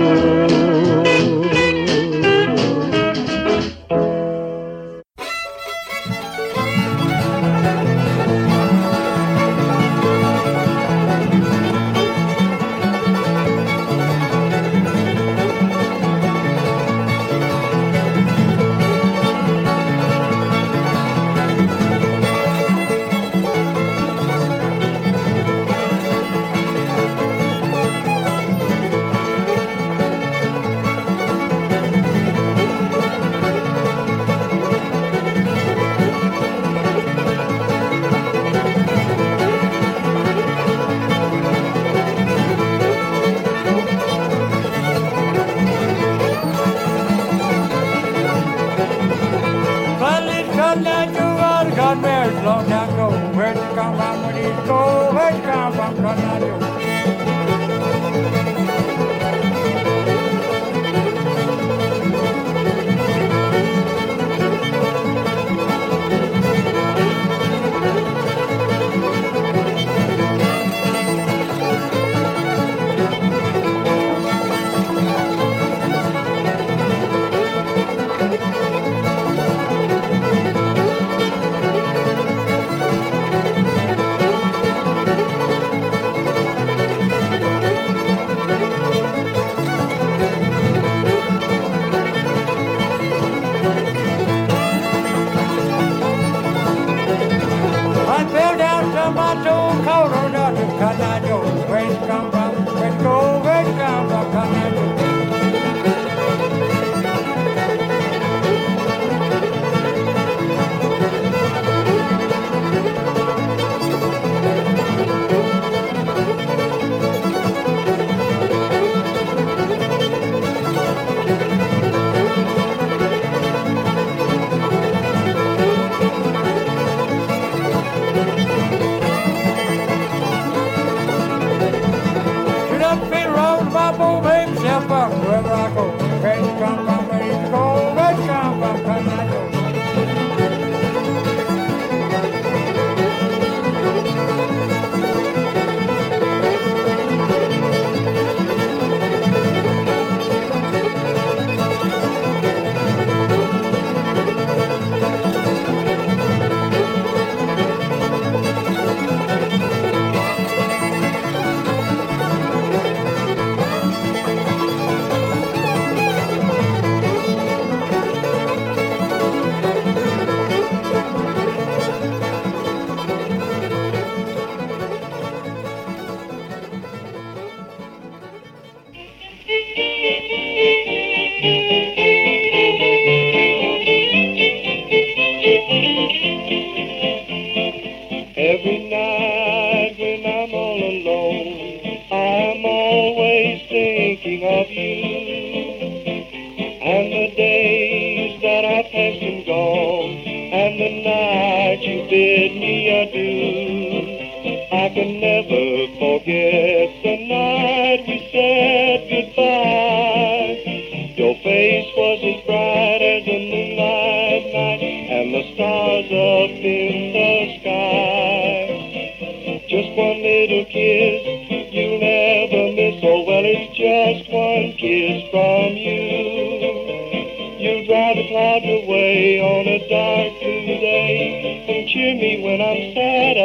I'm 233.11 233.35
sad 233.35 233.37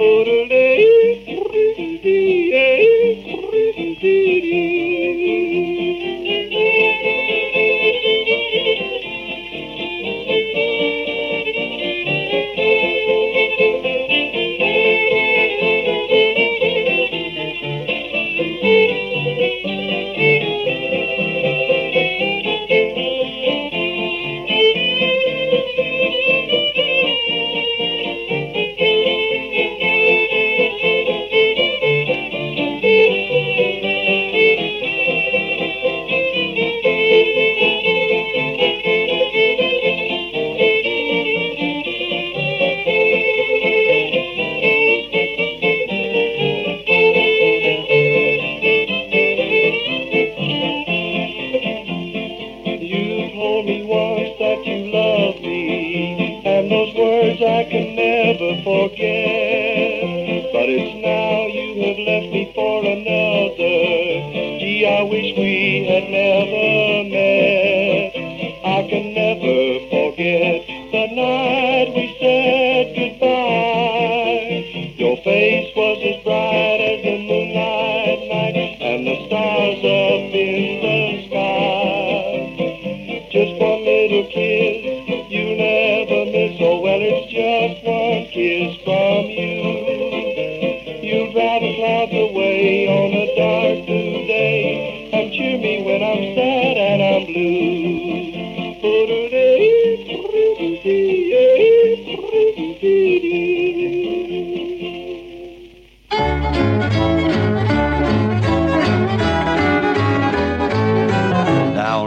and 0.00 0.81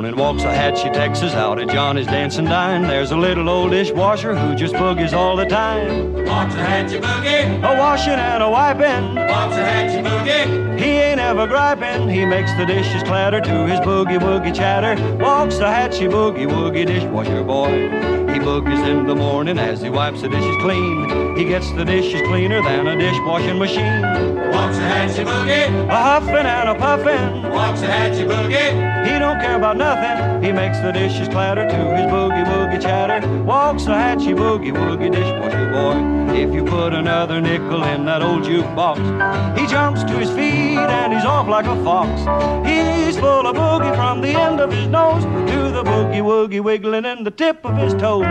Down 0.06 0.14
in 0.14 0.20
Waxahachie, 0.20 0.94
Texas, 0.94 1.34
out 1.34 1.60
at 1.60 1.68
Johnny's 1.70 2.06
Dancing 2.06 2.46
Dine, 2.46 2.84
there's 2.84 3.12
a 3.12 3.18
little 3.18 3.50
old 3.50 3.72
dishwasher 3.72 4.36
who 4.36 4.56
just 4.56 4.76
boogies 4.76 5.14
all 5.14 5.36
the 5.36 5.46
time. 5.46 6.14
Waxahachie 6.14 7.02
boogie, 7.02 7.58
A 7.64 7.80
washing 7.80 8.14
and 8.14 8.44
a 8.44 8.50
wiping, 8.50 9.16
Waxahachie 9.16 10.04
boogie, 10.04 10.80
he 10.80 10.86
ain't 10.86 11.20
ever 11.20 11.48
griping. 11.48 12.08
He 12.08 12.24
makes 12.24 12.54
the 12.54 12.66
dishes 12.66 13.02
clatter 13.04 13.42
to 13.42 13.66
his 13.66 13.80
boogie 13.80 14.20
woogie 14.20 14.56
chatter. 14.56 14.96
Waxahachie 15.18 16.10
boogie 16.10 16.48
woogie 16.48 16.86
dishwasher 16.86 17.44
boy. 17.44 18.15
He 18.36 18.42
boogies 18.42 18.86
in 18.86 19.08
the 19.08 19.16
morning 19.16 19.58
as 19.58 19.82
he 19.82 19.90
wipes 19.90 20.22
the 20.22 20.28
dishes 20.28 20.58
clean. 20.60 21.38
He 21.38 21.46
gets 21.46 21.72
the 21.72 21.86
dishes 21.86 22.22
cleaner 22.24 22.62
than 22.62 22.86
a 22.86 22.98
dishwashing 22.98 23.58
machine. 23.58 24.02
Waxahachie 24.52 25.24
boogie, 25.24 25.88
A 25.88 25.96
huffing 25.96 26.36
and 26.36 26.68
a 26.68 26.76
puffing, 26.76 27.50
Waxahachie 27.50 28.28
boogie, 28.28 29.08
he 29.08 29.20
don't 29.20 29.40
care 29.40 29.56
about 29.56 29.78
nothing. 29.78 30.35
He 30.46 30.52
makes 30.52 30.78
the 30.78 30.92
dishes 30.92 31.28
clatter 31.28 31.68
to 31.68 31.76
his 31.96 32.06
boogie 32.06 32.46
woogie 32.46 32.80
chatter. 32.80 33.20
Waxahachie 33.46 34.36
boogie 34.36 34.72
woogie 34.72 35.12
dishwasher 35.12 35.72
boy. 35.72 36.36
If 36.36 36.54
you 36.54 36.64
put 36.64 36.94
another 36.94 37.42
nickel 37.42 37.84
in 37.84 38.06
that 38.06 38.22
old 38.22 38.44
jukebox, 38.44 39.58
he 39.58 39.66
jumps 39.66 40.04
to 40.04 40.14
his 40.20 40.30
feet 40.30 40.78
and 40.78 41.12
he's 41.14 41.26
off 41.26 41.48
like 41.48 41.66
a 41.66 41.84
fox. 41.84 42.12
He's 42.70 43.18
full 43.18 43.48
of 43.48 43.56
boogie 43.56 43.96
from 43.96 44.22
the 44.22 44.40
end 44.40 44.60
of 44.60 44.72
his 44.72 44.88
nose 44.88 45.24
to 45.24 45.72
the 45.72 45.84
boogie 45.84 46.22
woogie 46.22 46.64
wiggling 46.64 47.06
in 47.06 47.24
the 47.24 47.32
tip 47.32 47.66
of 47.66 47.76
his 47.78 47.96
toes. 47.96 48.28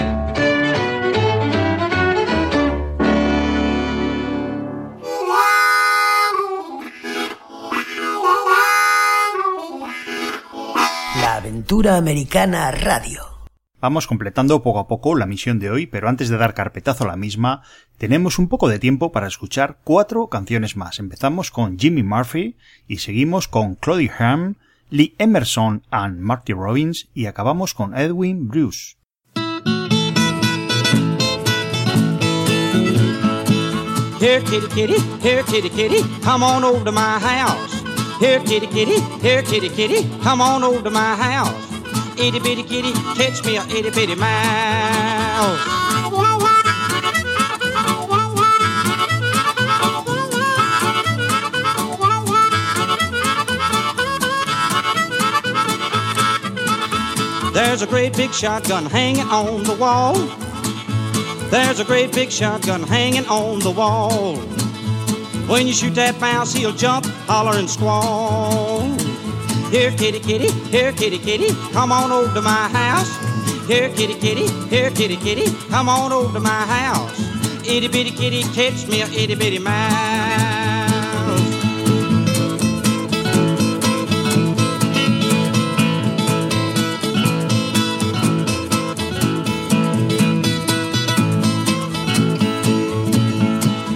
Aventura 11.34 11.98
Americana 11.98 12.72
Radio. 12.86 13.35
Vamos 13.80 14.06
completando 14.06 14.62
poco 14.62 14.78
a 14.78 14.88
poco 14.88 15.14
la 15.16 15.26
misión 15.26 15.58
de 15.58 15.70
hoy, 15.70 15.86
pero 15.86 16.08
antes 16.08 16.30
de 16.30 16.38
dar 16.38 16.54
carpetazo 16.54 17.04
a 17.04 17.08
la 17.08 17.16
misma, 17.16 17.62
tenemos 17.98 18.38
un 18.38 18.48
poco 18.48 18.68
de 18.68 18.78
tiempo 18.78 19.12
para 19.12 19.26
escuchar 19.26 19.78
cuatro 19.84 20.28
canciones 20.28 20.76
más. 20.76 20.98
Empezamos 20.98 21.50
con 21.50 21.78
Jimmy 21.78 22.02
Murphy 22.02 22.56
y 22.88 22.98
seguimos 22.98 23.48
con 23.48 23.74
Claudie 23.74 24.10
Ham, 24.18 24.54
Lee 24.88 25.14
Emerson 25.18 25.82
and 25.90 26.20
Marty 26.20 26.54
Robbins 26.54 27.08
y 27.12 27.26
acabamos 27.26 27.74
con 27.74 27.94
Edwin 27.94 28.48
Bruce. 28.48 28.96
Here, 34.18 34.42
kitty, 34.42 34.68
kitty, 34.68 34.98
here, 35.20 35.42
kitty, 35.42 35.68
kitty, 35.68 36.02
come 36.24 36.42
on 36.42 36.64
over 36.64 36.82
to 36.82 36.90
my 36.90 37.18
house. 37.20 37.82
Here, 38.18 38.40
kitty, 38.40 38.66
kitty, 38.68 39.00
here, 39.20 39.42
kitty, 39.42 39.68
kitty, 39.68 40.08
come 40.22 40.40
on 40.40 40.64
over 40.64 40.82
to 40.82 40.90
my 40.90 41.14
house. 41.14 41.75
Itty 42.18 42.40
bitty 42.40 42.62
kitty, 42.62 42.92
catch 42.92 43.44
me 43.44 43.56
a 43.58 43.62
itty 43.64 43.90
bitty 43.90 44.14
mouse. 44.14 45.60
There's 57.52 57.82
a 57.82 57.86
great 57.86 58.16
big 58.16 58.32
shotgun 58.32 58.86
hanging 58.86 59.22
on 59.22 59.62
the 59.64 59.74
wall. 59.74 60.14
There's 61.50 61.80
a 61.80 61.84
great 61.84 62.12
big 62.12 62.30
shotgun 62.30 62.82
hanging 62.82 63.26
on 63.26 63.60
the 63.60 63.70
wall. 63.70 64.36
When 65.46 65.66
you 65.66 65.72
shoot 65.72 65.94
that 65.94 66.20
mouse, 66.20 66.52
he'll 66.52 66.72
jump, 66.72 67.06
holler, 67.28 67.58
and 67.58 67.68
squall. 67.70 68.75
Here, 69.70 69.90
kitty, 69.90 70.20
kitty, 70.20 70.50
here, 70.70 70.92
kitty, 70.92 71.18
kitty, 71.18 71.48
come 71.72 71.90
on 71.92 72.12
over 72.12 72.32
to 72.34 72.40
my 72.40 72.68
house. 72.68 73.10
Here, 73.66 73.88
kitty, 73.90 74.14
kitty, 74.14 74.48
here, 74.68 74.90
kitty, 74.90 75.16
kitty, 75.16 75.52
come 75.68 75.88
on 75.88 76.12
over 76.12 76.32
to 76.34 76.40
my 76.40 76.50
house. 76.50 77.18
Itty 77.68 77.88
bitty 77.88 78.12
kitty, 78.12 78.42
catch 78.54 78.86
me 78.86 79.02
a 79.02 79.06
itty 79.06 79.34
bitty 79.34 79.58
mouse. 79.58 79.96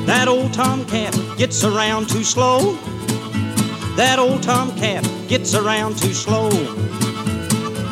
That 0.07 0.27
old 0.27 0.53
tomcat 0.53 1.17
gets 1.39 1.63
around 1.63 2.09
too 2.09 2.25
slow. 2.25 2.77
That 4.01 4.19
old 4.19 4.43
tomcat 4.43 5.05
gets 5.29 5.55
around 5.55 5.99
too 5.99 6.15
slow. 6.15 6.49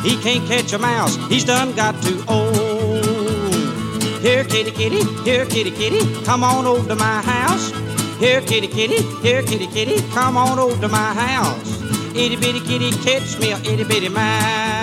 He 0.01 0.17
can't 0.23 0.43
catch 0.47 0.73
a 0.73 0.79
mouse, 0.79 1.15
he's 1.27 1.45
done 1.45 1.75
got 1.75 2.01
too 2.01 2.23
old. 2.27 3.05
Here, 4.19 4.43
kitty, 4.43 4.71
kitty, 4.71 5.03
here, 5.23 5.45
kitty, 5.45 5.69
kitty, 5.69 6.01
come 6.25 6.43
on 6.43 6.65
over 6.65 6.87
to 6.87 6.95
my 6.95 7.21
house. 7.21 7.69
Here, 8.17 8.41
kitty, 8.41 8.67
kitty, 8.67 9.03
here, 9.21 9.43
kitty, 9.43 9.67
kitty, 9.67 10.01
come 10.09 10.35
on 10.35 10.57
over 10.57 10.81
to 10.81 10.87
my 10.87 11.13
house. 11.13 11.79
Itty 12.15 12.37
bitty 12.37 12.61
kitty, 12.61 12.89
catch 13.03 13.37
me 13.37 13.51
a 13.51 13.57
itty 13.57 13.83
bitty 13.83 14.09
mouse. 14.09 14.78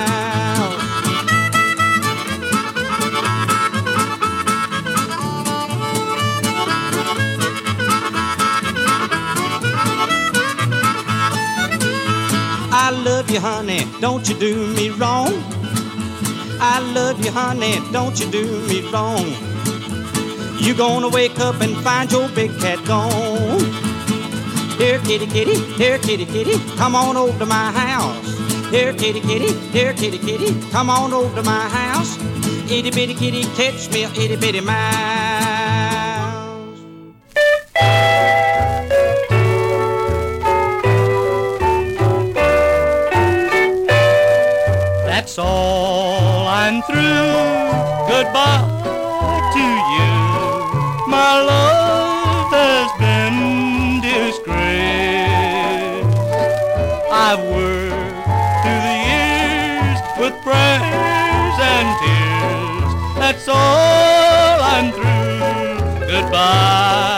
You, 13.37 13.43
honey, 13.43 13.81
don't 14.01 14.27
you 14.29 14.39
do 14.39 14.67
me 14.75 14.89
wrong. 14.91 15.29
I 16.59 16.81
love 16.95 17.23
you, 17.23 17.31
honey, 17.31 17.77
don't 17.93 18.19
you 18.19 18.31
do 18.31 18.45
me 18.67 18.81
wrong. 18.91 19.27
You 20.59 20.75
gonna 20.75 21.09
wake 21.09 21.39
up 21.39 21.61
and 21.61 21.77
find 21.85 22.11
your 22.11 22.29
big 22.31 22.51
cat 22.61 22.83
gone. 22.87 23.61
Here, 24.79 24.99
kitty, 25.01 25.27
kitty, 25.27 25.57
here, 25.75 25.99
kitty, 25.99 26.25
kitty, 26.25 26.57
come 26.77 26.95
on 26.95 27.17
over 27.17 27.39
to 27.39 27.47
my 27.47 27.71
house. 27.73 28.27
Here, 28.71 28.95
kitty, 28.95 29.21
kitty, 29.21 29.53
here, 29.71 29.93
kitty, 29.93 30.19
kitty, 30.19 30.71
come 30.71 30.89
on 30.89 31.13
over 31.13 31.35
to 31.37 31.43
my 31.43 31.69
house. 31.69 32.17
Itty 32.71 32.91
bitty 32.91 33.15
kitty, 33.15 33.45
catch 33.55 33.91
me 33.93 34.05
itty 34.05 34.37
bitty 34.37 34.61
mouse. 34.61 35.26
I'm 46.77 46.83
through. 46.83 48.13
Goodbye 48.13 48.69
to 49.55 49.65
you. 49.97 50.13
My 51.09 51.41
love 51.41 52.53
has 52.53 52.93
been 53.01 54.03
disgraced. 54.03 54.45
I've 57.11 57.41
worked 57.49 58.29
through 58.61 58.83
the 58.91 58.99
years 59.09 59.99
with 60.21 60.35
prayers 60.45 61.57
and 61.73 61.89
tears. 62.03 62.93
That's 63.21 63.49
all 63.49 64.61
I'm 64.61 64.93
through. 64.93 66.07
Goodbye 66.07 67.16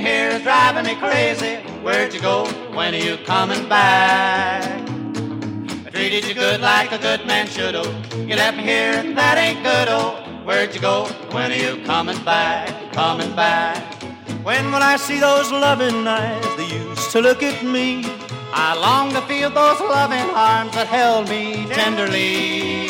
here 0.00 0.28
is 0.28 0.42
driving 0.42 0.84
me 0.84 0.94
crazy. 0.94 1.56
Where'd 1.82 2.14
you 2.14 2.20
go? 2.20 2.46
When 2.72 2.94
are 2.94 2.96
you 2.96 3.16
coming 3.26 3.68
back? 3.68 4.62
I 5.86 5.90
treated 5.90 6.24
you 6.24 6.34
good 6.34 6.60
like 6.60 6.92
a 6.92 6.98
good 6.98 7.26
man 7.26 7.48
should, 7.48 7.74
oh. 7.74 7.90
You 8.14 8.36
left 8.36 8.56
me 8.56 8.62
here 8.62 9.02
that 9.14 9.38
ain't 9.38 9.64
good, 9.64 9.88
oh. 9.88 10.22
Where'd 10.44 10.72
you 10.72 10.80
go? 10.80 11.06
When 11.32 11.50
are 11.50 11.56
you 11.56 11.84
coming 11.84 12.22
back? 12.22 12.92
Coming 12.92 13.34
back? 13.34 14.00
When 14.44 14.66
will 14.66 14.84
I 14.84 14.96
see 14.96 15.18
those 15.18 15.50
loving 15.50 16.06
eyes 16.06 16.44
that 16.44 16.70
used 16.72 17.10
to 17.10 17.20
look 17.20 17.42
at 17.42 17.64
me? 17.64 18.04
I 18.52 18.78
long 18.78 19.12
to 19.14 19.20
feel 19.22 19.50
those 19.50 19.80
loving 19.80 20.30
arms 20.30 20.74
that 20.74 20.86
held 20.86 21.28
me 21.28 21.66
tenderly. 21.66 22.86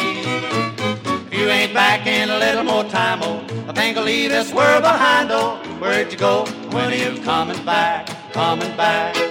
If 1.27 1.33
you 1.33 1.49
ain't 1.49 1.73
back 1.73 2.07
in 2.07 2.29
a 2.29 2.39
little 2.39 2.65
more 2.65 2.85
time, 2.85 3.21
oh, 3.23 3.50
I 3.71 3.73
think 3.73 3.97
I'll 3.97 4.03
leave 4.03 4.31
this 4.31 4.53
world 4.53 4.83
behind, 4.83 5.31
oh. 5.31 5.55
Where'd 5.79 6.11
you 6.11 6.19
go? 6.19 6.45
When 6.73 6.93
are 6.93 6.93
you 6.93 7.23
coming 7.23 7.65
back? 7.65 8.09
Coming 8.33 8.77
back? 8.77 9.30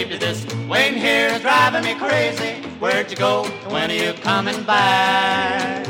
My 0.00 0.08
baby? 0.08 0.18
This 0.18 0.44
waiting 0.68 0.98
here 0.98 1.28
is 1.28 1.40
driving 1.42 1.84
me 1.84 1.94
crazy. 1.94 2.62
Where'd 2.78 3.10
you 3.10 3.16
go? 3.16 3.44
When 3.68 3.90
are 3.90 3.94
you 3.94 4.12
coming 4.14 4.62
back? 4.64 5.86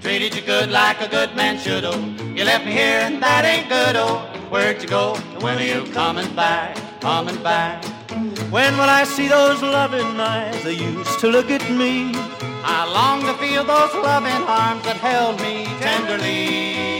Treated 0.00 0.34
you 0.34 0.42
good 0.42 0.70
like 0.70 1.00
a 1.00 1.08
good 1.08 1.34
man 1.36 1.58
should, 1.58 1.84
oh. 1.84 1.98
You 2.36 2.44
left 2.44 2.64
me 2.64 2.72
here 2.72 3.00
and 3.00 3.22
that 3.22 3.44
ain't 3.44 3.68
good, 3.68 3.96
oh. 3.96 4.18
Where'd 4.50 4.82
you 4.82 4.88
go? 4.88 5.14
When 5.40 5.58
are 5.58 5.62
you 5.62 5.84
coming 5.92 6.34
back? 6.34 6.76
Coming 7.00 7.42
back? 7.42 7.84
When 8.50 8.74
will 8.74 8.90
I 9.00 9.04
see 9.04 9.28
those 9.28 9.62
loving 9.62 10.20
eyes 10.20 10.62
that 10.64 10.74
used 10.74 11.18
to 11.20 11.28
look 11.28 11.50
at 11.50 11.68
me? 11.70 12.12
I 12.62 12.84
long 12.92 13.22
to 13.22 13.34
feel 13.34 13.64
those 13.64 13.94
loving 13.94 14.42
arms 14.46 14.84
that 14.84 14.96
held 14.96 15.40
me 15.40 15.64
tenderly. 15.80 16.99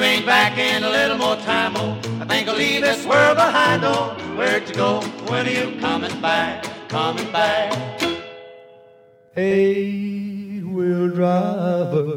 You 0.00 0.06
ain't 0.06 0.24
back 0.24 0.56
in 0.56 0.82
a 0.82 0.88
little 0.88 1.18
more 1.18 1.36
time, 1.36 1.76
oh, 1.76 1.92
I 2.22 2.24
think 2.24 2.48
I'll 2.48 2.56
leave 2.56 2.80
this 2.80 3.04
world 3.04 3.36
behind, 3.36 3.84
oh. 3.84 4.16
Where'd 4.34 4.66
you 4.66 4.74
go? 4.74 5.02
When 5.28 5.46
are 5.46 5.50
you 5.50 5.78
coming 5.78 6.18
back? 6.22 6.64
Coming 6.88 7.30
back? 7.30 8.00
Eight 9.36 10.62
wheel 10.64 11.08
driver, 11.08 12.16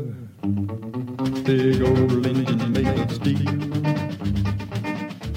big 1.43 1.81
old 1.81 2.25
engine 2.25 2.71
made 2.71 2.87
of 2.87 3.11
steel. 3.11 3.49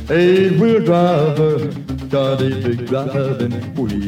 Eight 0.09 0.61
wheel 0.61 0.85
driver, 0.85 1.73
got 2.07 2.41
a 2.41 2.51
big 2.63 2.87
driving 2.87 3.75
wheels. 3.75 4.07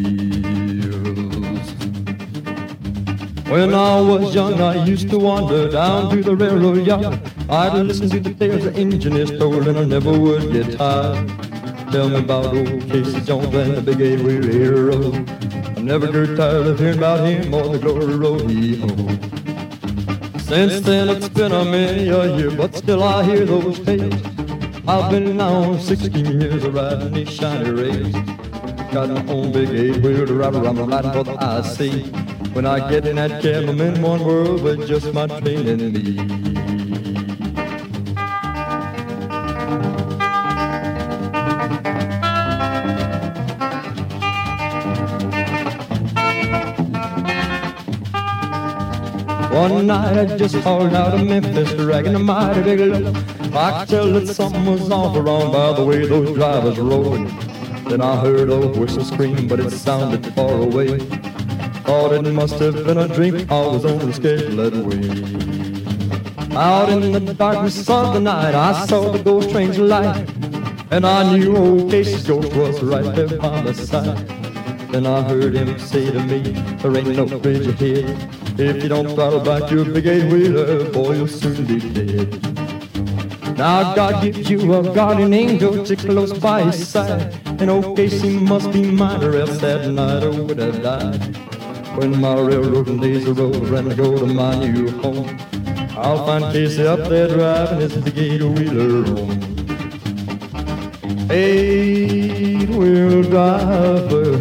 When 3.49 3.75
I 3.75 4.01
was 4.01 4.33
young, 4.33 4.61
I 4.61 4.85
used 4.85 5.11
to 5.11 5.19
wander 5.19 5.69
down 5.73 6.11
to 6.11 6.23
the 6.23 6.37
railroad 6.37 6.87
yard. 6.87 7.28
I'd 7.51 7.73
listen 7.87 8.11
to 8.11 8.21
the 8.21 8.35
tales 8.35 8.65
the 8.65 8.75
engineers 8.75 9.31
told, 9.39 9.67
and 9.67 9.79
I 9.79 9.85
never 9.85 10.13
would 10.13 10.53
get 10.53 10.77
tired. 10.77 11.27
Tell 11.91 12.11
me 12.11 12.19
about 12.19 12.55
old 12.55 12.83
Casey 12.91 13.23
Jones 13.23 13.55
and 13.55 13.75
the 13.75 13.81
big 13.81 14.03
eight 14.03 14.21
wheel 14.21 14.43
hero. 14.43 15.15
I 15.75 15.81
never 15.81 16.09
grew 16.09 16.37
tired 16.37 16.67
of 16.67 16.79
hearing 16.79 16.99
about 16.99 17.27
him 17.27 17.55
or 17.55 17.69
the 17.69 17.79
glory 17.79 18.17
road 18.17 18.51
he 18.51 18.77
home. 18.77 19.19
Since 20.41 20.81
then 20.81 21.09
it's 21.09 21.31
been 21.31 21.53
a 21.53 21.65
many 21.65 22.09
a 22.09 22.37
year, 22.37 22.51
but 22.51 22.75
still 22.75 23.03
I 23.03 23.25
hear 23.25 23.47
those 23.47 23.81
tales. 23.81 24.23
I've 24.87 25.11
been 25.11 25.39
now 25.39 25.79
16 25.79 26.41
years 26.41 26.65
of 26.65 26.75
riding 26.75 27.15
these 27.15 27.31
shiny 27.31 27.71
rails. 27.71 28.13
Got 28.93 29.09
my 29.09 29.33
own 29.33 29.53
big 29.53 29.71
eight 29.71 30.03
wheel 30.03 30.27
to 30.27 30.35
ride 30.35 30.55
around, 30.55 30.79
I'm 30.79 30.91
riding 30.91 31.13
for 31.13 31.25
the 31.25 31.37
I 31.43 31.63
see. 31.63 32.03
When 32.53 32.67
I 32.67 32.91
get 32.91 33.07
in 33.07 33.17
that 33.17 33.43
cab, 33.43 33.71
I'm 33.71 33.81
in 33.81 34.03
one 34.03 34.23
world 34.23 34.63
with 34.63 34.87
just 34.87 35.15
my 35.15 35.27
train 35.27 35.67
and 35.67 35.93
me. 35.95 36.48
One 49.69 49.87
night 49.87 50.17
I 50.17 50.37
just 50.37 50.55
hauled 50.57 50.95
out 50.95 51.15
of 51.15 51.27
Memphis, 51.27 51.73
dragging 51.75 52.15
a 52.15 52.19
mighty 52.19 52.63
big 52.63 52.81
load. 52.81 53.17
I 53.55 53.81
could 53.81 53.89
tell 53.89 54.13
that 54.13 54.27
something 54.29 54.65
was 54.65 54.91
awful 54.91 55.21
wrong 55.21 55.53
by 55.53 55.73
the 55.75 55.85
way 55.85 56.07
those 56.07 56.35
drivers 56.35 56.79
rode. 56.79 57.29
Then 57.89 58.01
I 58.01 58.17
heard 58.17 58.49
a 58.51 58.67
whistle 58.67 59.05
scream, 59.05 59.47
but 59.47 59.61
it 59.61 59.71
sounded 59.71 60.35
far 60.35 60.55
away. 60.55 60.99
Thought 61.85 62.13
it 62.13 62.33
must 62.33 62.59
have 62.61 62.85
been 62.87 62.99
a 62.99 63.09
dream, 63.09 63.47
I 63.51 63.67
was 63.67 63.85
only 63.85 64.13
scared 64.13 64.53
that 64.53 64.75
way. 64.75 66.57
Out 66.57 66.89
in 66.89 67.13
the 67.13 67.35
darkness 67.35 67.89
of 67.91 68.15
the 68.15 68.21
night, 68.21 68.55
I 68.55 68.87
saw 68.87 69.13
the 69.13 69.23
ghost 69.23 69.51
train's 69.51 69.79
light. 69.79 70.29
And 70.91 71.05
I 71.05 71.37
knew 71.37 71.57
old 71.57 71.91
Casey's 71.91 72.27
ghost 72.27 72.53
was 72.55 72.83
right 72.83 73.15
there 73.15 73.39
by 73.39 73.61
my 73.61 73.73
side. 73.73 74.27
Then 74.91 75.07
I 75.07 75.21
heard 75.23 75.55
him 75.55 75.79
say 75.79 76.11
to 76.11 76.21
me, 76.25 76.41
there 76.81 76.97
ain't 76.97 77.09
no 77.09 77.39
bridge 77.39 77.67
ahead. 77.67 78.48
If 78.61 78.83
you 78.83 78.89
don't 78.89 79.09
throttle 79.15 79.39
back 79.39 79.71
your 79.71 79.85
big 79.85 80.07
eight-wheeler, 80.07 80.91
boy, 80.91 81.13
you'll 81.15 81.29
soon 81.29 81.65
be 81.65 81.79
dead. 81.79 82.43
Now 83.57 83.95
God 83.95 84.21
gives 84.21 84.51
you 84.51 84.75
a 84.75 84.83
guardian 84.93 85.33
angel 85.33 85.85
to 85.85 85.95
close 85.95 86.37
by 86.37 86.63
his 86.65 86.89
side. 86.89 87.33
And 87.61 87.71
old 87.71 87.97
Casey 87.97 88.37
must 88.37 88.73
be 88.73 88.91
mine, 88.91 89.23
or 89.23 89.37
else 89.37 89.59
that 89.59 89.89
night 89.89 90.25
I 90.25 90.29
would 90.29 90.59
have 90.59 90.83
died. 90.83 91.37
When 91.97 92.21
my 92.21 92.35
railroad 92.35 93.01
days 93.01 93.29
are 93.29 93.41
over 93.41 93.77
and 93.77 93.93
I 93.93 93.95
go 93.95 94.19
to 94.19 94.27
my 94.27 94.59
new 94.59 94.91
home, 95.03 95.39
I'll 95.97 96.27
find 96.27 96.53
Casey 96.53 96.85
up 96.85 97.09
there 97.09 97.29
driving 97.29 97.79
his 97.79 97.97
big 97.97 98.19
eight-wheeler 98.19 99.05
home. 99.05 99.41
Eight-wheel 101.31 103.23
driver, 103.23 104.39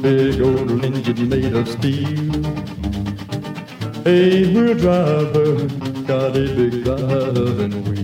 big 0.00 0.40
old 0.40 0.84
engine 0.84 1.28
made 1.28 1.54
of 1.54 1.68
steel. 1.68 2.29
Eight-wheel 4.06 4.74
driver, 4.76 5.66
got 6.06 6.34
a 6.34 6.46
big 6.56 6.84
driving 6.84 7.84
wheel. 7.84 8.00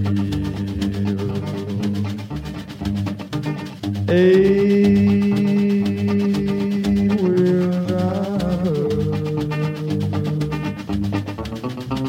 Eight-wheel 4.09 4.76
driver, 7.86 8.88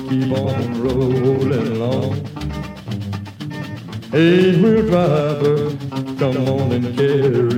keep 0.10 0.32
on 0.34 0.82
rolling 0.84 1.68
along. 1.78 2.14
Eight-wheel 4.14 4.82
driver, 4.88 5.58
come 6.20 6.38
on 6.50 6.72
and 6.74 6.88
carry 6.98 7.57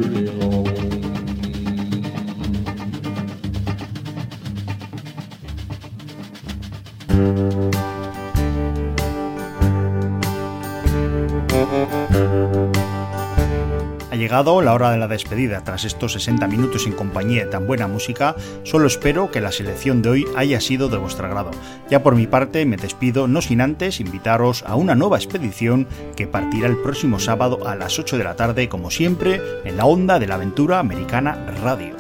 la 14.40 14.74
hora 14.74 14.92
de 14.92 14.98
la 14.98 15.10
despedida. 15.10 15.66
Tras 15.66 15.84
estos 15.84 16.14
60 16.14 16.48
minutos 16.48 16.88
en 16.88 16.94
compañía 16.94 17.44
de 17.44 17.52
tan 17.52 17.68
buena 17.68 17.88
música, 17.88 18.36
solo 18.64 18.88
espero 18.88 19.32
que 19.32 19.42
la 19.42 19.52
selección 19.52 20.02
de 20.02 20.10
hoy 20.10 20.26
haya 20.38 20.62
sido 20.62 20.88
de 20.88 20.98
vuestro 20.98 21.28
agrado. 21.28 21.52
Ya 21.90 22.04
por 22.04 22.16
mi 22.16 22.26
parte 22.26 22.66
me 22.66 22.78
despido, 22.78 23.28
no 23.28 23.42
sin 23.42 23.60
antes 23.60 24.00
invitaros 24.00 24.64
a 24.66 24.76
una 24.76 24.96
nueva 24.96 25.18
expedición 25.18 25.88
que 26.16 26.26
partirá 26.26 26.68
el 26.68 26.78
próximo 26.78 27.20
sábado 27.20 27.68
a 27.68 27.76
las 27.76 28.00
8 28.00 28.18
de 28.18 28.24
la 28.24 28.38
tarde, 28.38 28.70
como 28.70 28.92
siempre, 28.92 29.42
en 29.66 29.76
la 29.76 29.86
onda 29.86 30.20
de 30.20 30.28
la 30.28 30.36
aventura 30.36 30.80
americana 30.80 31.46
radio. 31.62 31.96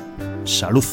¡Salud! 0.45 0.85